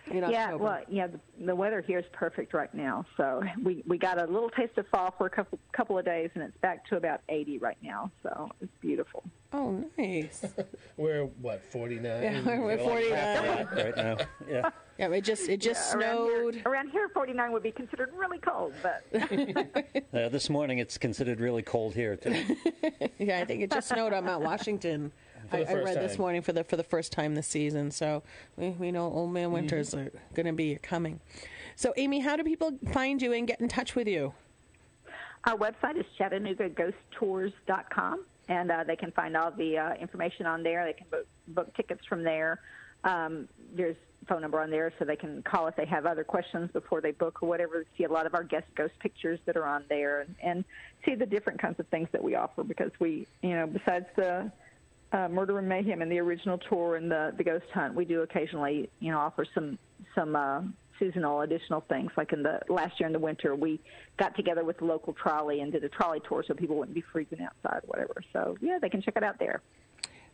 [0.07, 3.05] In Yeah, well, yeah, the, the weather here is perfect right now.
[3.17, 6.29] So we we got a little taste of fall for a couple couple of days,
[6.35, 8.11] and it's back to about 80 right now.
[8.23, 9.23] So it's beautiful.
[9.53, 10.43] oh nice.
[10.97, 12.23] We're what forty nine.
[12.23, 13.67] Yeah, we're- we're 49.
[13.75, 14.17] right now.
[14.49, 14.69] Yeah.
[14.97, 16.53] Yeah, it just it just Around snowed.
[16.55, 19.03] here, around here, 49 would be considered really cold, but
[20.13, 22.41] Uh, this morning it's considered really cold here too.
[23.19, 25.11] Yeah, I think it just snowed on Mount Washington.
[25.49, 27.47] For I, the I first read this morning for the for the first time this
[27.47, 27.91] season.
[27.91, 28.23] So
[28.57, 31.19] we, we know old man winters are going to be coming.
[31.75, 34.33] So Amy, how do people find you and get in touch with you?
[35.45, 40.83] Our website is ChattanoogaGhostTours.com, and uh, they can find all the uh, information on there.
[40.85, 42.61] They can book, book tickets from there.
[43.03, 46.23] Um, there's a phone number on there, so they can call if they have other
[46.23, 47.85] questions before they book or whatever.
[47.95, 50.65] See a lot of our guest ghost pictures that are on there, and, and
[51.05, 52.63] see the different kinds of things that we offer.
[52.63, 54.51] Because we, you know, besides the
[55.11, 58.21] uh, Murder and Mayhem and the original tour and the the Ghost Hunt, we do
[58.21, 59.77] occasionally, you know, offer some
[60.13, 60.61] some uh,
[60.99, 62.11] seasonal additional things.
[62.17, 63.79] Like in the last year in the winter, we
[64.17, 67.03] got together with the local trolley and did a trolley tour so people wouldn't be
[67.11, 68.15] freezing outside, or whatever.
[68.33, 69.61] So yeah, they can check it out there.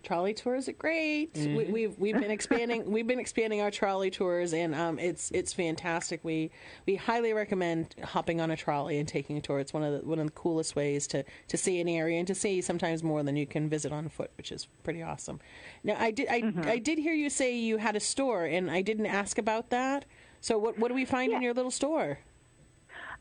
[0.03, 1.31] Trolley tours are great.
[1.35, 5.53] We, we've we've been expanding we've been expanding our trolley tours, and um, it's it's
[5.53, 6.21] fantastic.
[6.23, 6.51] We
[6.85, 9.59] we highly recommend hopping on a trolley and taking a tour.
[9.59, 12.27] It's one of the one of the coolest ways to to see an area and
[12.27, 15.39] to see sometimes more than you can visit on foot, which is pretty awesome.
[15.83, 18.81] Now I did I, I did hear you say you had a store, and I
[18.81, 20.05] didn't ask about that.
[20.39, 22.19] So what what do we find in your little store?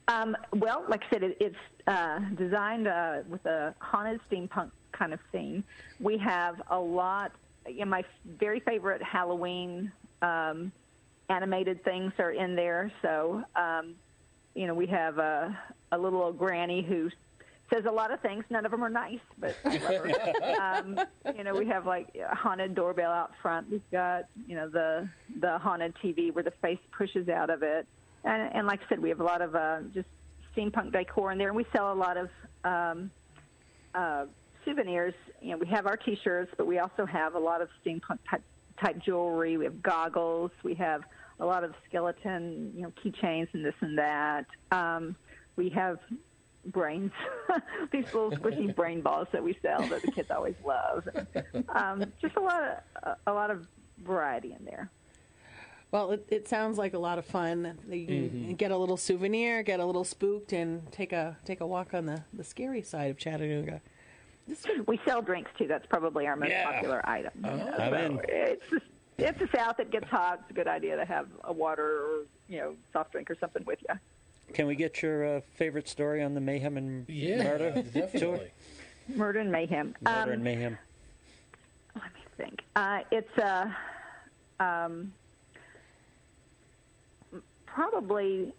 [0.08, 1.56] Um, well, like I said, it, it's
[1.86, 4.70] uh, designed uh, with a haunted steampunk
[5.00, 5.64] kind of theme.
[5.98, 7.32] We have a lot.
[7.66, 8.04] You know, my
[8.38, 9.90] very favorite Halloween
[10.22, 10.70] um,
[11.28, 12.92] animated things are in there.
[13.02, 13.94] So, um,
[14.54, 15.56] you know, we have a,
[15.92, 17.10] a little old granny who
[17.72, 18.44] says a lot of things.
[18.50, 20.60] None of them are nice, but I love her.
[20.60, 21.00] um,
[21.36, 23.70] you know, we have like a haunted doorbell out front.
[23.70, 25.08] We've got you know the
[25.40, 27.86] the haunted TV where the face pushes out of it,
[28.24, 30.08] and, and like I said, we have a lot of uh, just
[30.54, 32.28] steampunk decor in there, and we sell a lot of
[32.64, 33.10] um,
[33.94, 34.26] uh,
[34.64, 35.14] souvenirs.
[35.40, 38.42] You know, we have our T-shirts, but we also have a lot of steampunk type,
[38.80, 39.56] type jewelry.
[39.56, 40.50] We have goggles.
[40.62, 41.02] We have
[41.38, 44.46] a lot of skeleton, you know, keychains and this and that.
[44.70, 45.16] Um,
[45.56, 45.98] we have
[46.66, 47.12] brains,
[47.92, 51.08] these little squishy brain balls that we sell that the kids always love.
[51.74, 53.66] Um, just a lot of a lot of
[54.04, 54.90] variety in there.
[55.90, 57.78] Well, it, it sounds like a lot of fun.
[57.88, 61.66] You can get a little souvenir, get a little spooked, and take a take a
[61.66, 63.80] walk on the, the scary side of Chattanooga.
[64.50, 65.68] This would We sell drinks too.
[65.68, 66.70] That's probably our most Yeah.
[66.70, 67.30] popular item.
[67.36, 68.20] you know, I'm so in.
[68.28, 68.80] It's the,
[69.18, 69.78] it's the South.
[69.78, 70.40] It gets hot.
[70.42, 73.64] It's a good idea to have a water or you know soft drink or something
[73.64, 73.94] with you.
[74.52, 77.72] Can we get your uh, favorite story on the mayhem and Yeah, murder?
[77.92, 77.92] Tour?
[77.92, 78.50] definitely.
[79.14, 79.94] Murder and mayhem.
[80.00, 80.78] Murder Um, and mayhem.
[81.94, 82.60] let me think.
[82.74, 83.70] Uh, it's uh,
[84.58, 85.12] um,
[87.66, 88.52] probably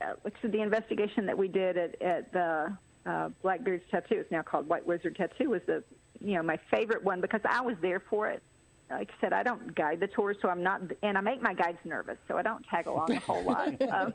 [0.00, 2.74] uh, which is the investigation that we did at, at the
[3.08, 4.16] uh, Blackbeard's Tattoo.
[4.16, 5.50] It's now called White Wizard Tattoo.
[5.50, 5.82] Was the
[6.20, 8.42] you know my favorite one because I was there for it.
[8.90, 11.52] Like I said, I don't guide the tours, so I'm not, and I make my
[11.52, 13.74] guides nervous, so I don't tag along a whole lot.
[13.90, 14.12] Um,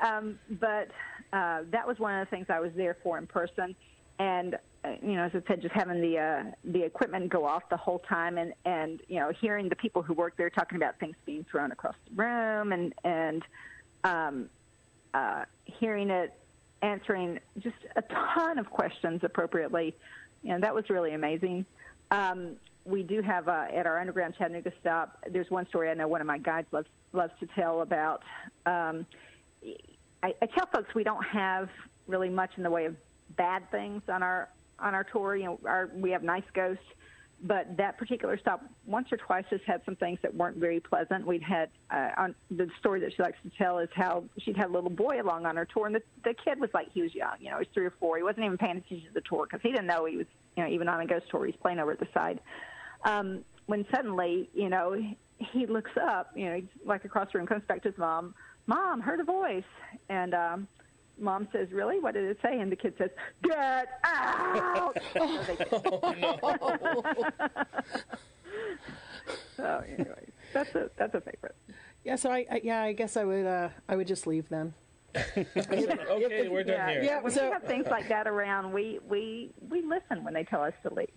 [0.00, 0.88] um, but
[1.32, 3.74] uh, that was one of the things I was there for in person,
[4.20, 7.68] and uh, you know, as I said, just having the uh, the equipment go off
[7.70, 10.98] the whole time, and and you know, hearing the people who work there talking about
[11.00, 13.42] things being thrown across the room, and and
[14.04, 14.48] um,
[15.12, 16.32] uh, hearing it
[16.82, 19.94] answering just a ton of questions appropriately,
[20.48, 21.64] and that was really amazing.
[22.10, 25.18] Um, we do have uh, at our underground Chattanooga stop.
[25.30, 28.22] There's one story I know one of my guides loves loves to tell about.
[28.66, 29.06] Um,
[30.22, 31.68] I, I tell folks we don't have
[32.06, 32.96] really much in the way of
[33.36, 34.48] bad things on our
[34.78, 35.36] on our tour.
[35.36, 36.82] You know, our, we have nice ghosts,
[37.42, 41.26] but that particular stop once or twice has had some things that weren't very pleasant.
[41.26, 44.70] We'd had uh, on the story that she likes to tell is how she'd had
[44.70, 47.14] a little boy along on her tour, and the the kid was like he was
[47.14, 48.16] young, you know, he was three or four.
[48.16, 50.26] He wasn't even paying attention to the tour because he didn't know he was,
[50.56, 51.46] you know, even on a ghost tour.
[51.46, 52.40] He's playing over at the side.
[53.04, 54.96] Um, when suddenly, you know,
[55.38, 58.34] he looks up, you know, like across the room, comes back to his mom.
[58.66, 59.62] Mom, heard a voice,
[60.08, 60.68] and um,
[61.20, 61.98] mom says, "Really?
[62.00, 63.10] What did it say?" And the kid says,
[63.42, 65.56] "Get out!" so, they,
[69.56, 71.54] so anyway, that's a that's a favorite.
[72.04, 74.74] Yeah, so I, I yeah, I guess I would uh, I would just leave then.
[75.36, 77.02] okay, we're done Yeah, here.
[77.02, 80.44] Yeah, when so- we have things like that around, we we we listen when they
[80.44, 81.08] tell us to leave.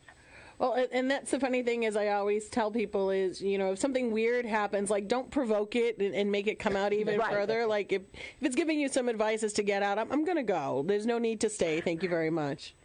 [0.61, 3.71] Well, and- and that's the funny thing is I always tell people is you know
[3.71, 7.17] if something weird happens, like don't provoke it and, and make it come out even
[7.19, 7.33] Right.
[7.33, 7.65] further.
[7.65, 10.37] Like if if it's giving you some advice is to get out, I'm, I'm going
[10.37, 10.83] to go.
[10.85, 11.81] There's no need to stay.
[11.81, 12.75] Thank you very much.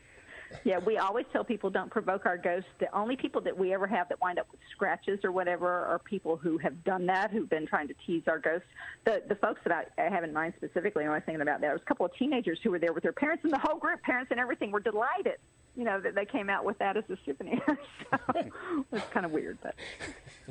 [0.64, 2.70] Yeah, we always tell people don't provoke our ghosts.
[2.78, 5.98] The only people that we ever have that wind up with scratches or whatever are
[5.98, 8.68] people who have done that, who've been trying to tease our ghosts.
[9.04, 11.60] The the folks that I, I have in mind specifically, when I was thinking about
[11.60, 13.58] that, There was a couple of teenagers who were there with their parents and the
[13.58, 15.36] whole group, parents and everything, were delighted.
[15.76, 17.60] You know that they came out with that as a souvenir.
[18.10, 18.18] so
[18.92, 19.74] it's kind of weird, but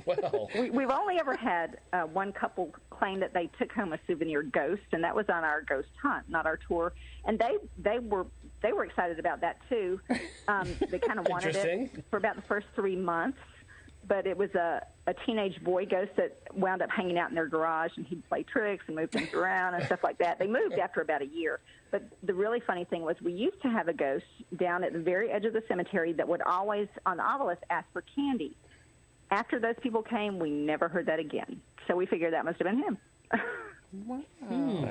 [0.06, 4.00] Well, we, we've only ever had uh, one couple claim that they took home a
[4.08, 6.94] souvenir ghost, and that was on our ghost hunt, not our tour.
[7.26, 8.28] And they they were
[8.62, 10.00] they were excited about that too.
[10.48, 13.40] Um, they kind of wanted it for about the first three months,
[14.08, 17.48] but it was a a teenage boy ghost that wound up hanging out in their
[17.48, 20.40] garage, and he'd play tricks and move things around and stuff like that.
[20.40, 21.60] They moved after about a year.
[21.92, 24.26] But the really funny thing was, we used to have a ghost
[24.58, 27.86] down at the very edge of the cemetery that would always, on the obelisk, ask
[27.94, 28.58] for candy
[29.32, 31.62] after those people came, we never heard that again.
[31.88, 32.98] So we figured that must have been him.
[34.48, 34.86] Hmm.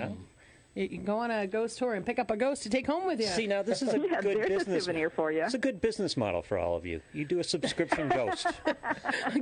[0.75, 3.07] You can go on a ghost tour and pick up a ghost to take home
[3.07, 3.27] with you.
[3.27, 4.85] See, now this is a Yeah, good there's a business.
[4.85, 5.45] souvenir for you.
[5.45, 7.01] It's a good business model for all of you.
[7.13, 8.47] You do a subscription ghost.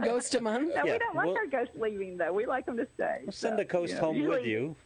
[0.05, 0.75] ghost a month.
[0.75, 2.33] No, Yeah, we don't like we'll- our ghosts leaving, though.
[2.35, 3.21] We like them to stay.
[3.31, 4.77] Send So, a ghost you know, home with you.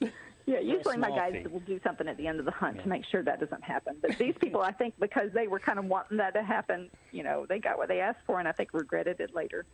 [0.46, 1.46] Yeah, usually my guys fee.
[1.48, 3.94] will do something at the end of the hunt to make sure that doesn't happen.
[4.02, 7.22] But these people, I think, because they were kind of wanting that to happen, you
[7.22, 9.64] know, they got what they asked for, and I think regretted it later.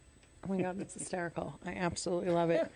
[0.48, 1.58] Oh my God, that's hysterical.
[1.66, 2.70] I absolutely love it.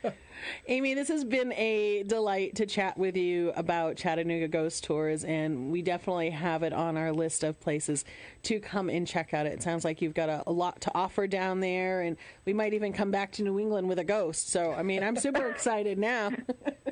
[0.67, 5.71] Amy, this has been a delight to chat with you about Chattanooga Ghost Tours, and
[5.71, 8.05] we definitely have it on our list of places
[8.45, 9.47] to come and check out.
[9.47, 12.75] It sounds like you've got a, a lot to offer down there, and we might
[12.75, 14.51] even come back to New England with a ghost.
[14.51, 16.31] So, I mean, I'm super excited now.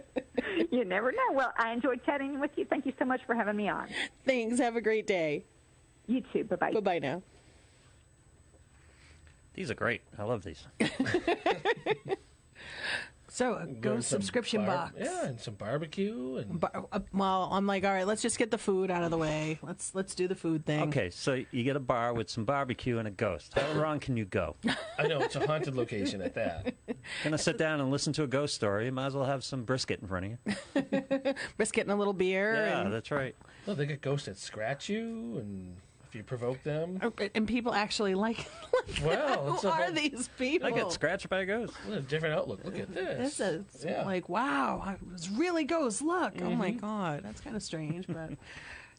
[0.70, 1.32] you never know.
[1.32, 2.66] Well, I enjoyed chatting with you.
[2.66, 3.88] Thank you so much for having me on.
[4.24, 4.60] Thanks.
[4.60, 5.44] Have a great day.
[6.06, 6.44] You too.
[6.44, 6.72] Bye bye.
[6.72, 7.22] Bye bye now.
[9.58, 10.02] These are great.
[10.16, 10.64] I love these.
[13.30, 14.94] So, a Go ghost some subscription bar- box.
[14.98, 18.50] Yeah, and some barbecue and Bar- uh, well, I'm like, all right, let's just get
[18.50, 19.58] the food out of the way.
[19.62, 20.88] Let's let's do the food thing.
[20.88, 23.52] Okay, so you get a bar with some barbecue and a ghost.
[23.56, 24.56] How wrong can you go?
[24.98, 26.74] I know it's a haunted location at that.
[27.22, 28.86] Gonna sit down and listen to a ghost story.
[28.86, 30.30] You might as well have some brisket in front of
[30.74, 31.34] you.
[31.58, 32.54] Brisket and a little beer.
[32.54, 33.36] Yeah, and- that's right.
[33.66, 35.76] Well, they get ghosts that scratch you, and
[36.08, 37.00] if you provoke them,
[37.34, 38.46] And people actually like.
[39.04, 40.68] well, it's Who a, are whole- these people?
[40.68, 41.74] I get scratched by a ghost.
[41.86, 42.64] what a different outlook.
[42.64, 43.36] Look at this.
[43.36, 43.40] This
[43.76, 44.04] is Yeah.
[44.04, 46.02] like wow, I was really ghost.
[46.02, 46.78] Look, oh my Mm-hmm.
[46.78, 48.30] god, that's kind of strange, but.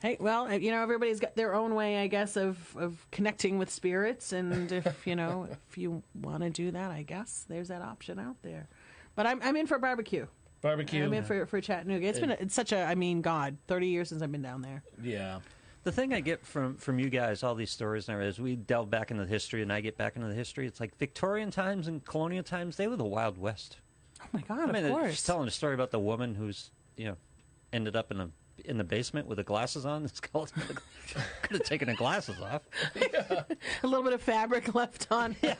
[0.01, 3.57] Hey, well, uh, you know, everybody's got their own way, I guess, of, of connecting
[3.57, 7.67] with spirits, and if you know, if you want to do that, I guess there's
[7.67, 8.69] that option out there.
[9.15, 10.25] But I'm I'm in for barbecue.
[10.61, 11.03] barbecue.
[11.03, 12.07] I'm in for for Chattanooga.
[12.07, 14.61] It's been a, it's such a I mean, God, 30 years since I've been down
[14.61, 14.83] there.
[15.03, 15.39] yeah.
[15.83, 18.89] The thing I get from from you guys, all these stories, and as we delve
[18.89, 21.87] back into the history, and I get back into the history, it's like Victorian times
[21.87, 22.75] and colonial times.
[22.75, 23.77] They were the Wild West.
[24.21, 25.23] Oh my God, I mean, of course.
[25.23, 27.15] telling a story about the woman who's you know
[27.71, 28.29] ended up in a
[28.65, 30.03] in the basement with the glasses on.
[30.09, 30.51] It's called
[31.41, 32.61] could have taken the glasses off.
[32.95, 35.57] a little bit of fabric left on it.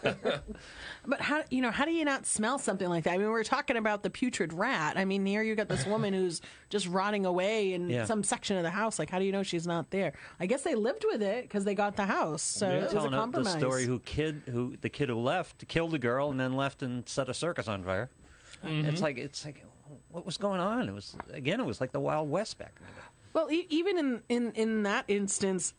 [1.05, 3.13] but how you know how do you not smell something like that?
[3.13, 4.97] I mean, we're talking about the putrid rat.
[4.97, 8.05] I mean, here you got this woman who's just rotting away in Yeah.
[8.05, 8.99] some section of the house.
[8.99, 10.13] Like, how do you know she's not there?
[10.39, 12.75] I guess they lived with it because they got the house, so Yeah.
[12.75, 15.99] it was a telling the story who kid who the kid who left killed a
[15.99, 18.09] girl and then left and set a circus on fire.
[18.63, 18.89] Mm-hmm.
[18.89, 19.65] It's like it's like
[20.11, 20.87] what was going on?
[20.89, 23.07] It was again, it was like the Wild West back in the day.
[23.33, 25.73] Well, e- even in, in, in that instance,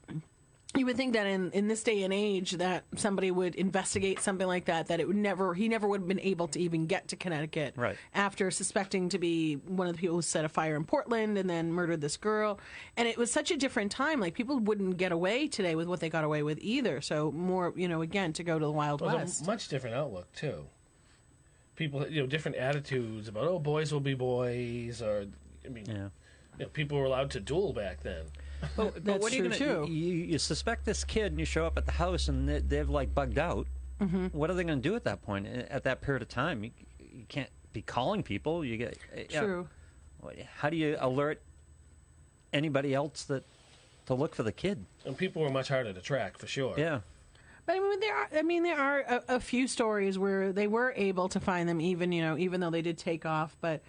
[0.76, 4.46] you would think that in, in this day and age that somebody would investigate something
[4.46, 7.08] like that, that it would never he never would have been able to even get
[7.08, 7.96] to Connecticut Right.
[8.14, 11.50] after suspecting to be one of the people who set a fire in Portland and
[11.50, 12.60] then murdered this girl.
[12.96, 14.20] And it was such a different time.
[14.20, 17.00] Like people wouldn't get away today with what they got away with either.
[17.00, 19.42] So more, you know, again to go to the Wild Well, West.
[19.42, 20.66] a much different outlook too.
[21.80, 25.24] People, you know, different attitudes about oh, boys will be boys, or
[25.64, 26.10] I mean, Yeah.
[26.58, 28.26] you know, people were allowed to duel back then.
[28.76, 29.90] But, That's what are you true, gonna, too.
[29.90, 32.90] You, you suspect this kid and you show up at the house and they, they've
[32.90, 33.66] like bugged out.
[33.98, 34.26] Mm-hmm.
[34.26, 35.46] What are they going to do at that point?
[35.46, 38.62] At that period of time, you, you can't be calling people.
[38.62, 38.98] You get
[39.30, 39.40] yeah.
[39.40, 39.68] True.
[40.58, 41.40] How do you alert
[42.52, 43.44] anybody else that
[44.04, 44.84] to look for the kid?
[45.06, 46.74] And people were much harder to track for sure.
[46.76, 47.00] Yeah.
[47.66, 48.28] But I mean, there are.
[48.36, 51.80] I mean, there are a, a few stories where they were able to find them,
[51.80, 53.56] even you know, even though they did take off.
[53.60, 53.82] But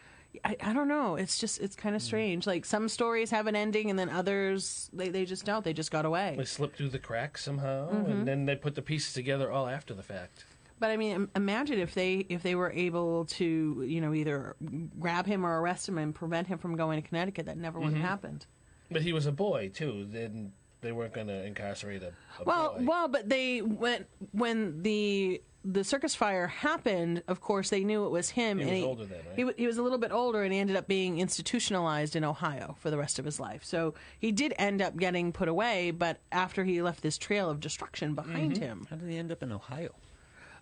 [0.46, 1.16] I, I don't know.
[1.16, 2.46] It's just it's kind of strange.
[2.48, 5.64] Like some stories have an ending, and then others they, they just don't.
[5.64, 6.36] They just got away.
[6.38, 8.12] They slipped through the cracks somehow, Mm-hmm.
[8.12, 10.46] and then they put the pieces together all after the fact.
[10.80, 14.56] But I mean, imagine if they if they were able to, you know, either
[15.00, 17.46] grab him or arrest him and prevent him from going to Connecticut.
[17.46, 18.46] That never would have happened.
[18.90, 20.08] But he was a boy too.
[20.10, 22.08] Then they weren't going to incarcerate a,
[22.40, 22.84] a Well, boy.
[22.86, 27.22] well, but they went when the the circus fire happened.
[27.28, 28.58] Of course, they knew it was him.
[28.58, 29.36] He and was older then, right?
[29.56, 32.76] He, he was a little bit older, and he ended up being institutionalized in Ohio
[32.80, 33.64] for the rest of his life.
[33.64, 35.92] So he did end up getting put away.
[35.92, 38.62] But after he left this trail of destruction behind Mm-hmm.
[38.64, 39.94] him, How did he end up in Ohio?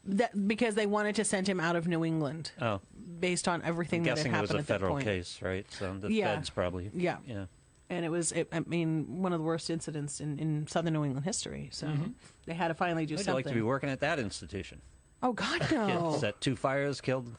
[0.06, 2.80] that because they wanted to send him out of New England Oh,
[3.20, 5.66] based on everything I'm that had guessing it was a federal case, right?
[5.72, 6.36] So the Yeah.
[6.36, 6.90] feds probably.
[6.94, 7.18] Yeah.
[7.26, 7.46] Yeah.
[7.90, 11.04] And it was it, i mean one of the worst incidents in, in southern new
[11.04, 11.88] england history so
[12.46, 14.82] they had to finally do I'd something like to be working at that institution.
[15.24, 17.30] oh god no Set two fires, killed,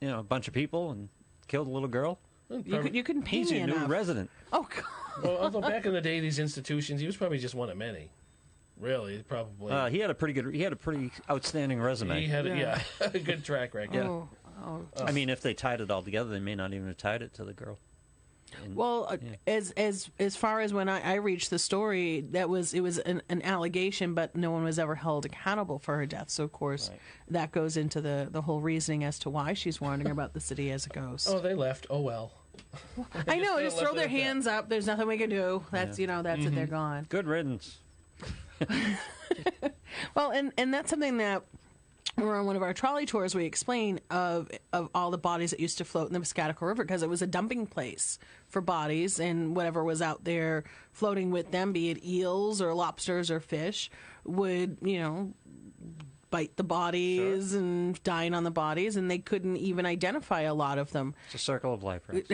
[0.00, 1.08] you know, a bunch of people, and
[1.48, 2.18] killed a little girl.
[2.50, 4.30] you, could, you couldn't pay He's me your new resident.
[4.52, 4.84] oh god
[5.22, 8.10] well, although back in the day, these institutions, he was probably just one of many.
[8.80, 9.70] Really, probably.
[9.72, 10.52] Uh, he had a pretty good.
[10.54, 12.20] He had a pretty outstanding resume.
[12.20, 12.82] he had, a, Yeah.
[13.00, 14.04] yeah, a good track record.
[14.04, 14.28] oh,
[14.64, 14.80] oh.
[14.98, 17.34] I mean, if they tied it all together, they may not even have tied it
[17.34, 17.78] to the girl.
[18.74, 22.74] Well uh, as as as far as when I, I reached the story that was
[22.74, 26.30] it was an, an allegation but no one was ever held accountable for her death.
[26.30, 26.90] So of course
[27.28, 30.70] that goes into the the whole reasoning as to why she's wandering about the city
[30.70, 31.28] as a ghost.
[31.30, 31.86] Oh, they left.
[31.90, 32.32] Oh well.
[33.28, 34.68] i know just just throw their hands up.
[34.68, 35.64] There's nothing we can do.
[35.70, 36.54] That's you know that's it.
[36.54, 37.06] They're gone.
[37.08, 37.78] Good riddance.
[40.14, 41.42] Well, and and that's something that
[42.16, 43.34] we're on one of our trolley tours.
[43.34, 46.84] We explain of of all the bodies that used to float in the Piscataqua River
[46.84, 51.50] because it was a dumping place for bodies and whatever was out there floating with
[51.50, 53.90] them, be it eels or lobsters or fish,
[54.24, 55.32] would you know
[56.32, 60.78] bite the bodies and dine on the bodies, and they couldn't even identify a lot
[60.78, 61.14] of them.
[61.26, 62.26] It's a circle of life, right?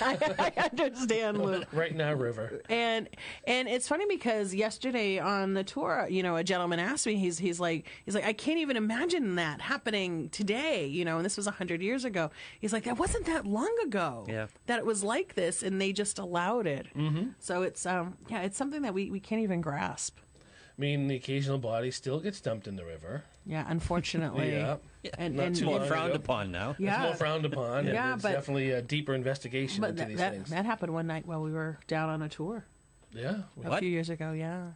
[0.00, 1.62] I, I understand, Lou.
[1.72, 2.62] Right now, river.
[2.68, 3.08] and
[3.46, 7.38] and it's funny because yesterday on the tour, you know, a gentleman asked me, he's
[7.38, 11.36] he's like he's like I can't even imagine that happening today, you know, and this
[11.36, 12.30] was a hundred years ago.
[12.58, 14.46] He's like that wasn't that long ago Yeah.
[14.66, 16.86] that it was like this, and they just allowed it.
[16.96, 17.28] Mm-hmm.
[17.38, 20.18] So it's um yeah, it's something that we we can't even grasp.
[20.78, 23.24] I mean, the occasional body still gets dumped in the river.
[23.46, 24.50] Yeah, unfortunately.
[25.02, 25.10] Yeah.
[25.18, 26.20] And, Not and too More long frowned ago.
[26.22, 26.76] upon now.
[26.78, 26.94] Yeah.
[26.94, 27.88] It's more frowned upon.
[27.88, 30.50] Yeah, it's but- definitely a deeper investigation but into that, these that, things.
[30.50, 32.64] that happened one night while we were down on a tour
[33.12, 33.38] yeah.
[33.64, 33.80] a What?
[33.80, 34.30] few years ago.
[34.30, 34.66] Yeah.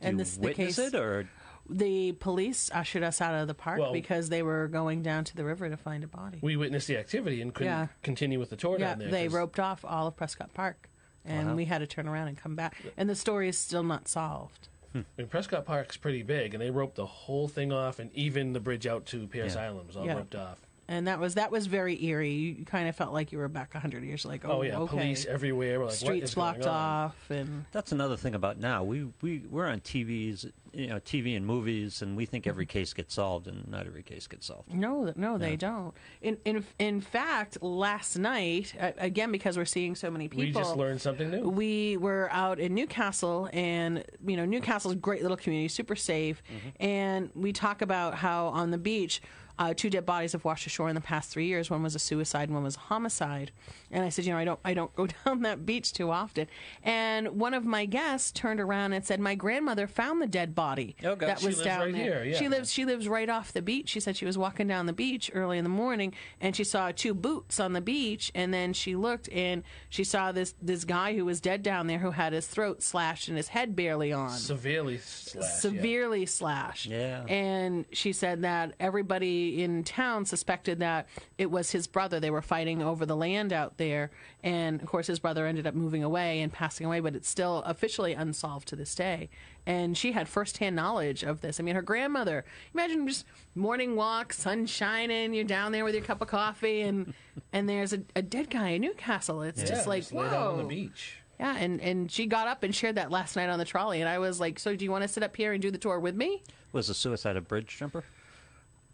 [0.00, 0.78] Do and you this the witness case.
[0.78, 1.28] it, or
[1.68, 5.34] the police ushered us out of the park Well- because they were going down to
[5.34, 6.38] the river to find a body.
[6.40, 7.86] We witnessed the activity and couldn't Yeah.
[8.04, 9.08] continue with the tour yeah, down there.
[9.10, 10.88] they 'cause- roped off all of Prescott Park,
[11.24, 11.54] and Wow.
[11.56, 12.76] we had to turn around and come back.
[12.96, 14.68] And the story is still not solved.
[14.92, 15.00] Hmm.
[15.00, 18.52] I mean, Prescott Park's pretty big, and they roped the whole thing off, and even
[18.52, 19.66] the bridge out to Pierce Yeah.
[19.66, 20.14] Island was all Yeah.
[20.14, 20.60] roped off.
[20.90, 22.32] And that was that was very eerie.
[22.32, 24.24] You kind of felt like you were back a hundred years.
[24.24, 24.96] Like, oh, Oh, yeah, okay.
[24.96, 25.78] police everywhere.
[25.80, 26.74] We're like, what streets is going blocked on?
[26.74, 28.82] off, and that's another thing about now.
[28.84, 32.78] We we we're on TVs, you know, TV and movies, and we think every Mm-hmm.
[32.78, 34.72] case gets solved, and not every case gets solved.
[34.72, 35.92] No, no, they don't.
[36.22, 40.46] In in in fact, last night uh, again because we're seeing so many people.
[40.46, 41.50] We just learned something new.
[41.50, 45.68] We were out in New Castle, and you know New Castle's a great little community,
[45.68, 46.42] super safe.
[46.80, 49.20] And we talk about how on the beach,
[49.58, 51.70] uh, two dead bodies have washed ashore in the past three years.
[51.70, 53.50] One was a suicide, and one was a homicide.
[53.90, 56.46] And I said, you know, I don't, I don't go down that beach too often.
[56.82, 60.94] And one of my guests turned around and said, my grandmother found the dead body
[61.02, 61.28] Oh, God.
[61.28, 62.22] that She was lives down right there.
[62.22, 62.38] here, yeah.
[62.38, 63.88] She lives, she lives right off the beach.
[63.88, 66.92] She said she was walking down the beach early in the morning, and she saw
[66.92, 68.30] two boots on the beach.
[68.34, 71.98] And then she looked, and she saw this this guy who was dead down there,
[71.98, 75.34] who had his throat slashed and his head barely on Severely slashed.
[75.36, 75.42] yeah.
[75.58, 76.86] severely slashed.
[76.86, 77.24] Yeah.
[77.24, 81.06] And she said that everybody in town suspected that
[81.38, 82.20] it was his brother.
[82.20, 84.10] They were fighting over the land out there.
[84.42, 87.58] And of course, his brother ended up moving away and passing away, but it's still
[87.66, 89.28] officially unsolved to this day.
[89.66, 91.60] And she had firsthand knowledge of this.
[91.60, 96.04] I mean, her grandmother, imagine just morning walk, sun shining, you're down there with your
[96.04, 97.12] cup of coffee, and
[97.52, 99.42] and there's a, a dead guy in New Castle.
[99.42, 100.52] It's Yeah, just like, just whoa.
[100.52, 101.16] on the beach.
[101.38, 104.08] Yeah, and, and she got up and shared that last night on the trolley, and
[104.08, 106.00] I was like, "So, do you want to sit up here and do the tour
[106.00, 106.42] with me?"
[106.72, 108.04] Was the suicide a bridge jumper?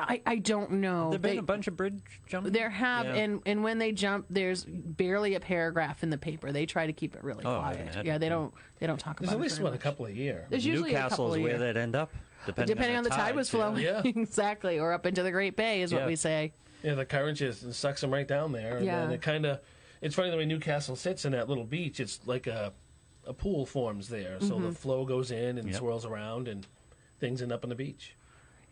[0.09, 1.11] I, I don't know.
[1.11, 1.95] There been They- a bunch of bridge
[2.27, 2.53] jumpers.
[2.53, 3.15] there have, Yeah.
[3.15, 6.53] and and when they jump, there's barely a paragraph in the paper.
[6.53, 8.05] They try to keep it really Oh, quiet.
[8.05, 10.11] Yeah, they don't they don't talk There's about at least very what a couple a
[10.11, 10.47] year.
[10.51, 11.59] There's usually a New Castle couple is a where year.
[11.73, 12.13] they'd end up,
[12.47, 13.83] depending, depending on the tide was flowing.
[13.83, 14.03] Yeah.
[14.05, 16.53] exactly, or up into the Great Bay is what we say.
[16.83, 18.77] Yeah, the current just sucks them right down there.
[18.77, 19.01] And Yeah.
[19.01, 19.61] then it kind of,
[20.03, 21.99] it's funny the way New Castle sits in that little beach.
[21.99, 22.75] It's like a,
[23.27, 24.37] a pool forms there.
[24.41, 24.65] So Mm-hmm.
[24.65, 25.77] the flow goes in and Yep.
[25.79, 26.67] swirls around and
[27.21, 28.15] things end up on the beach.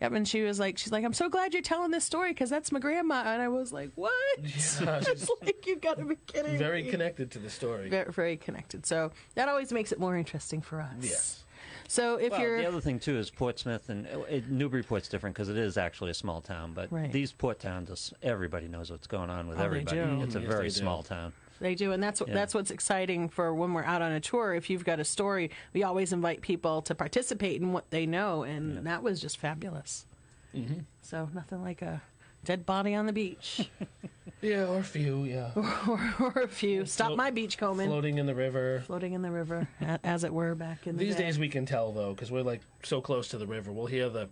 [0.03, 2.49] Yep, and she was like, she's like, I'm so glad you're telling this story because
[2.49, 4.11] that's my grandma, and I was like, what?
[4.39, 6.57] Yeah, it's like you've got to be kidding.
[6.57, 6.89] very me.
[6.91, 7.87] connected to the story.
[7.87, 8.85] very, very connected.
[8.85, 10.91] So that always makes it more interesting for us.
[10.99, 11.43] Yes.
[11.87, 15.35] So if Well, you're the other thing too is Portsmouth and uh, it, Newburyport's different
[15.35, 16.73] because it is actually a small town.
[16.73, 17.11] But Right.
[17.11, 19.97] these port towns, just- everybody knows what's going on with Oh, they everybody.
[19.99, 20.21] do.
[20.23, 21.31] It's a Yes, very small town.
[21.63, 22.33] They do, and that's Yeah.
[22.33, 24.53] that's what's exciting for when we're out on a tour.
[24.53, 28.43] If you've got a story, we always invite people to participate in what they know,
[28.43, 30.05] and that was just fabulous.
[30.53, 30.81] Mm-hmm.
[31.01, 32.01] So nothing like a
[32.43, 33.69] dead body on the beach,
[34.41, 35.23] Yeah, or a few.
[35.23, 36.85] Yeah, or, or a few.
[36.85, 38.83] Stop my beachcombing, floating in the river.
[38.85, 39.69] floating in the river,
[40.03, 41.23] as it were, back in the These day.
[41.23, 43.71] days we can tell though, because we're like so close to the river.
[43.71, 44.27] We'll hear the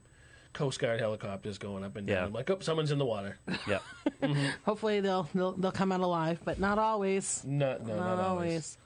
[0.53, 2.15] Coast Guard helicopters going up and down.
[2.17, 2.25] Yeah.
[2.25, 3.37] I'm like, oh, someone's in the water.
[3.67, 3.79] Yeah.
[4.65, 7.43] Hopefully they'll, they'll they'll come out alive, but not always.
[7.45, 8.77] No, no, not, not, always.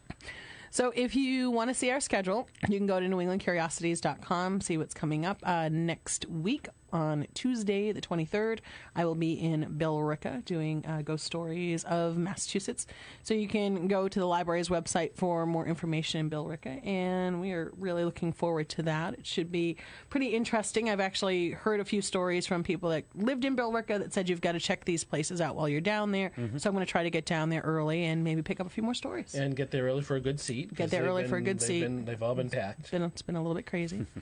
[0.69, 4.93] So if you want to see our schedule, you can go to newenglandcuriosities.com, see what's
[4.93, 8.59] coming up uh, next week on Tuesday, the 23rd.
[8.95, 12.87] I will be in Billerica doing uh, ghost stories of Massachusetts.
[13.21, 17.51] So you can go to the library's website for more information in Billerica, and we
[17.51, 19.15] are really looking forward to that.
[19.15, 19.75] It should be
[20.09, 20.89] pretty interesting.
[20.89, 24.41] I've actually heard a few stories from people that lived in Billerica that said you've
[24.41, 26.31] got to check these places out while you're down there.
[26.57, 28.69] So I'm going to try to get down there early and maybe pick up a
[28.69, 29.35] few more stories.
[29.35, 30.73] And get there early for a good seat.
[30.73, 31.81] Get there early for a good they've seat.
[31.81, 32.79] Been, they've all been packed.
[32.81, 34.05] It's been, it's been a little bit crazy.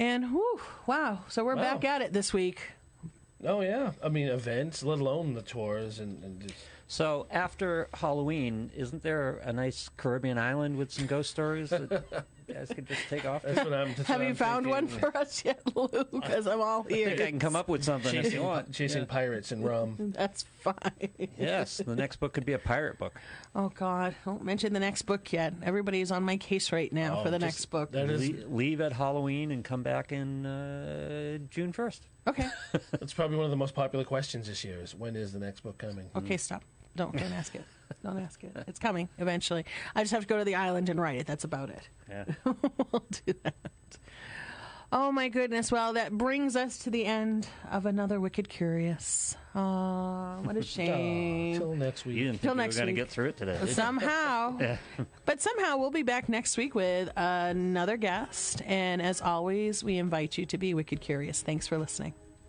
[0.00, 1.62] and whew, wow, so we're Wow.
[1.62, 2.72] back at it this week.
[3.46, 6.54] Oh yeah, I mean events, let alone the tours and, and just,
[6.88, 12.54] So after Halloween, isn't there a nice Caribbean island with some ghost stories that you
[12.56, 13.42] guys could just take off?
[13.42, 13.88] that's what I'm.
[13.94, 15.88] That's Have what you I'm found one for us yet, Lou?
[16.12, 17.20] Because I'm all I think I ears.
[17.20, 18.72] can come up with something if you Chasing, want.
[18.72, 19.96] chasing pirates and rum.
[20.16, 21.08] That's fine.
[21.38, 23.14] Yes, the next book could be a pirate book.
[23.54, 25.54] Oh God, don't mention the next book yet.
[25.62, 27.92] Everybody's on my case right now Oh, for the just- next book.
[27.92, 32.06] That is, Le- leave at Halloween and come back in uh, June first.
[32.26, 32.46] Okay,
[32.92, 34.80] that's probably one of the most popular questions this year.
[34.82, 36.10] Is when is the next book coming?
[36.16, 36.62] okay, stop.
[36.96, 37.64] Don't don't ask it.
[38.02, 38.56] Don't ask it.
[38.66, 39.64] It's coming eventually.
[39.94, 41.26] I just have to go to the island and write it.
[41.26, 41.88] That's about it.
[42.08, 42.24] Yeah.
[42.44, 43.54] we'll do that.
[44.92, 45.70] Oh my goodness.
[45.70, 49.36] Well, that brings us to the end of another Wicked Curious.
[49.54, 51.56] Oh, what a shame.
[51.58, 52.16] till next week.
[52.16, 52.96] You didn't Till think we were next going to week.
[52.96, 53.56] get through it today.
[53.60, 53.74] did you?
[53.74, 54.58] somehow.
[55.26, 58.62] but somehow we'll be back next week with another guest.
[58.66, 61.40] And as always, we invite you to be Wicked Curious.
[61.40, 62.14] Thanks for listening.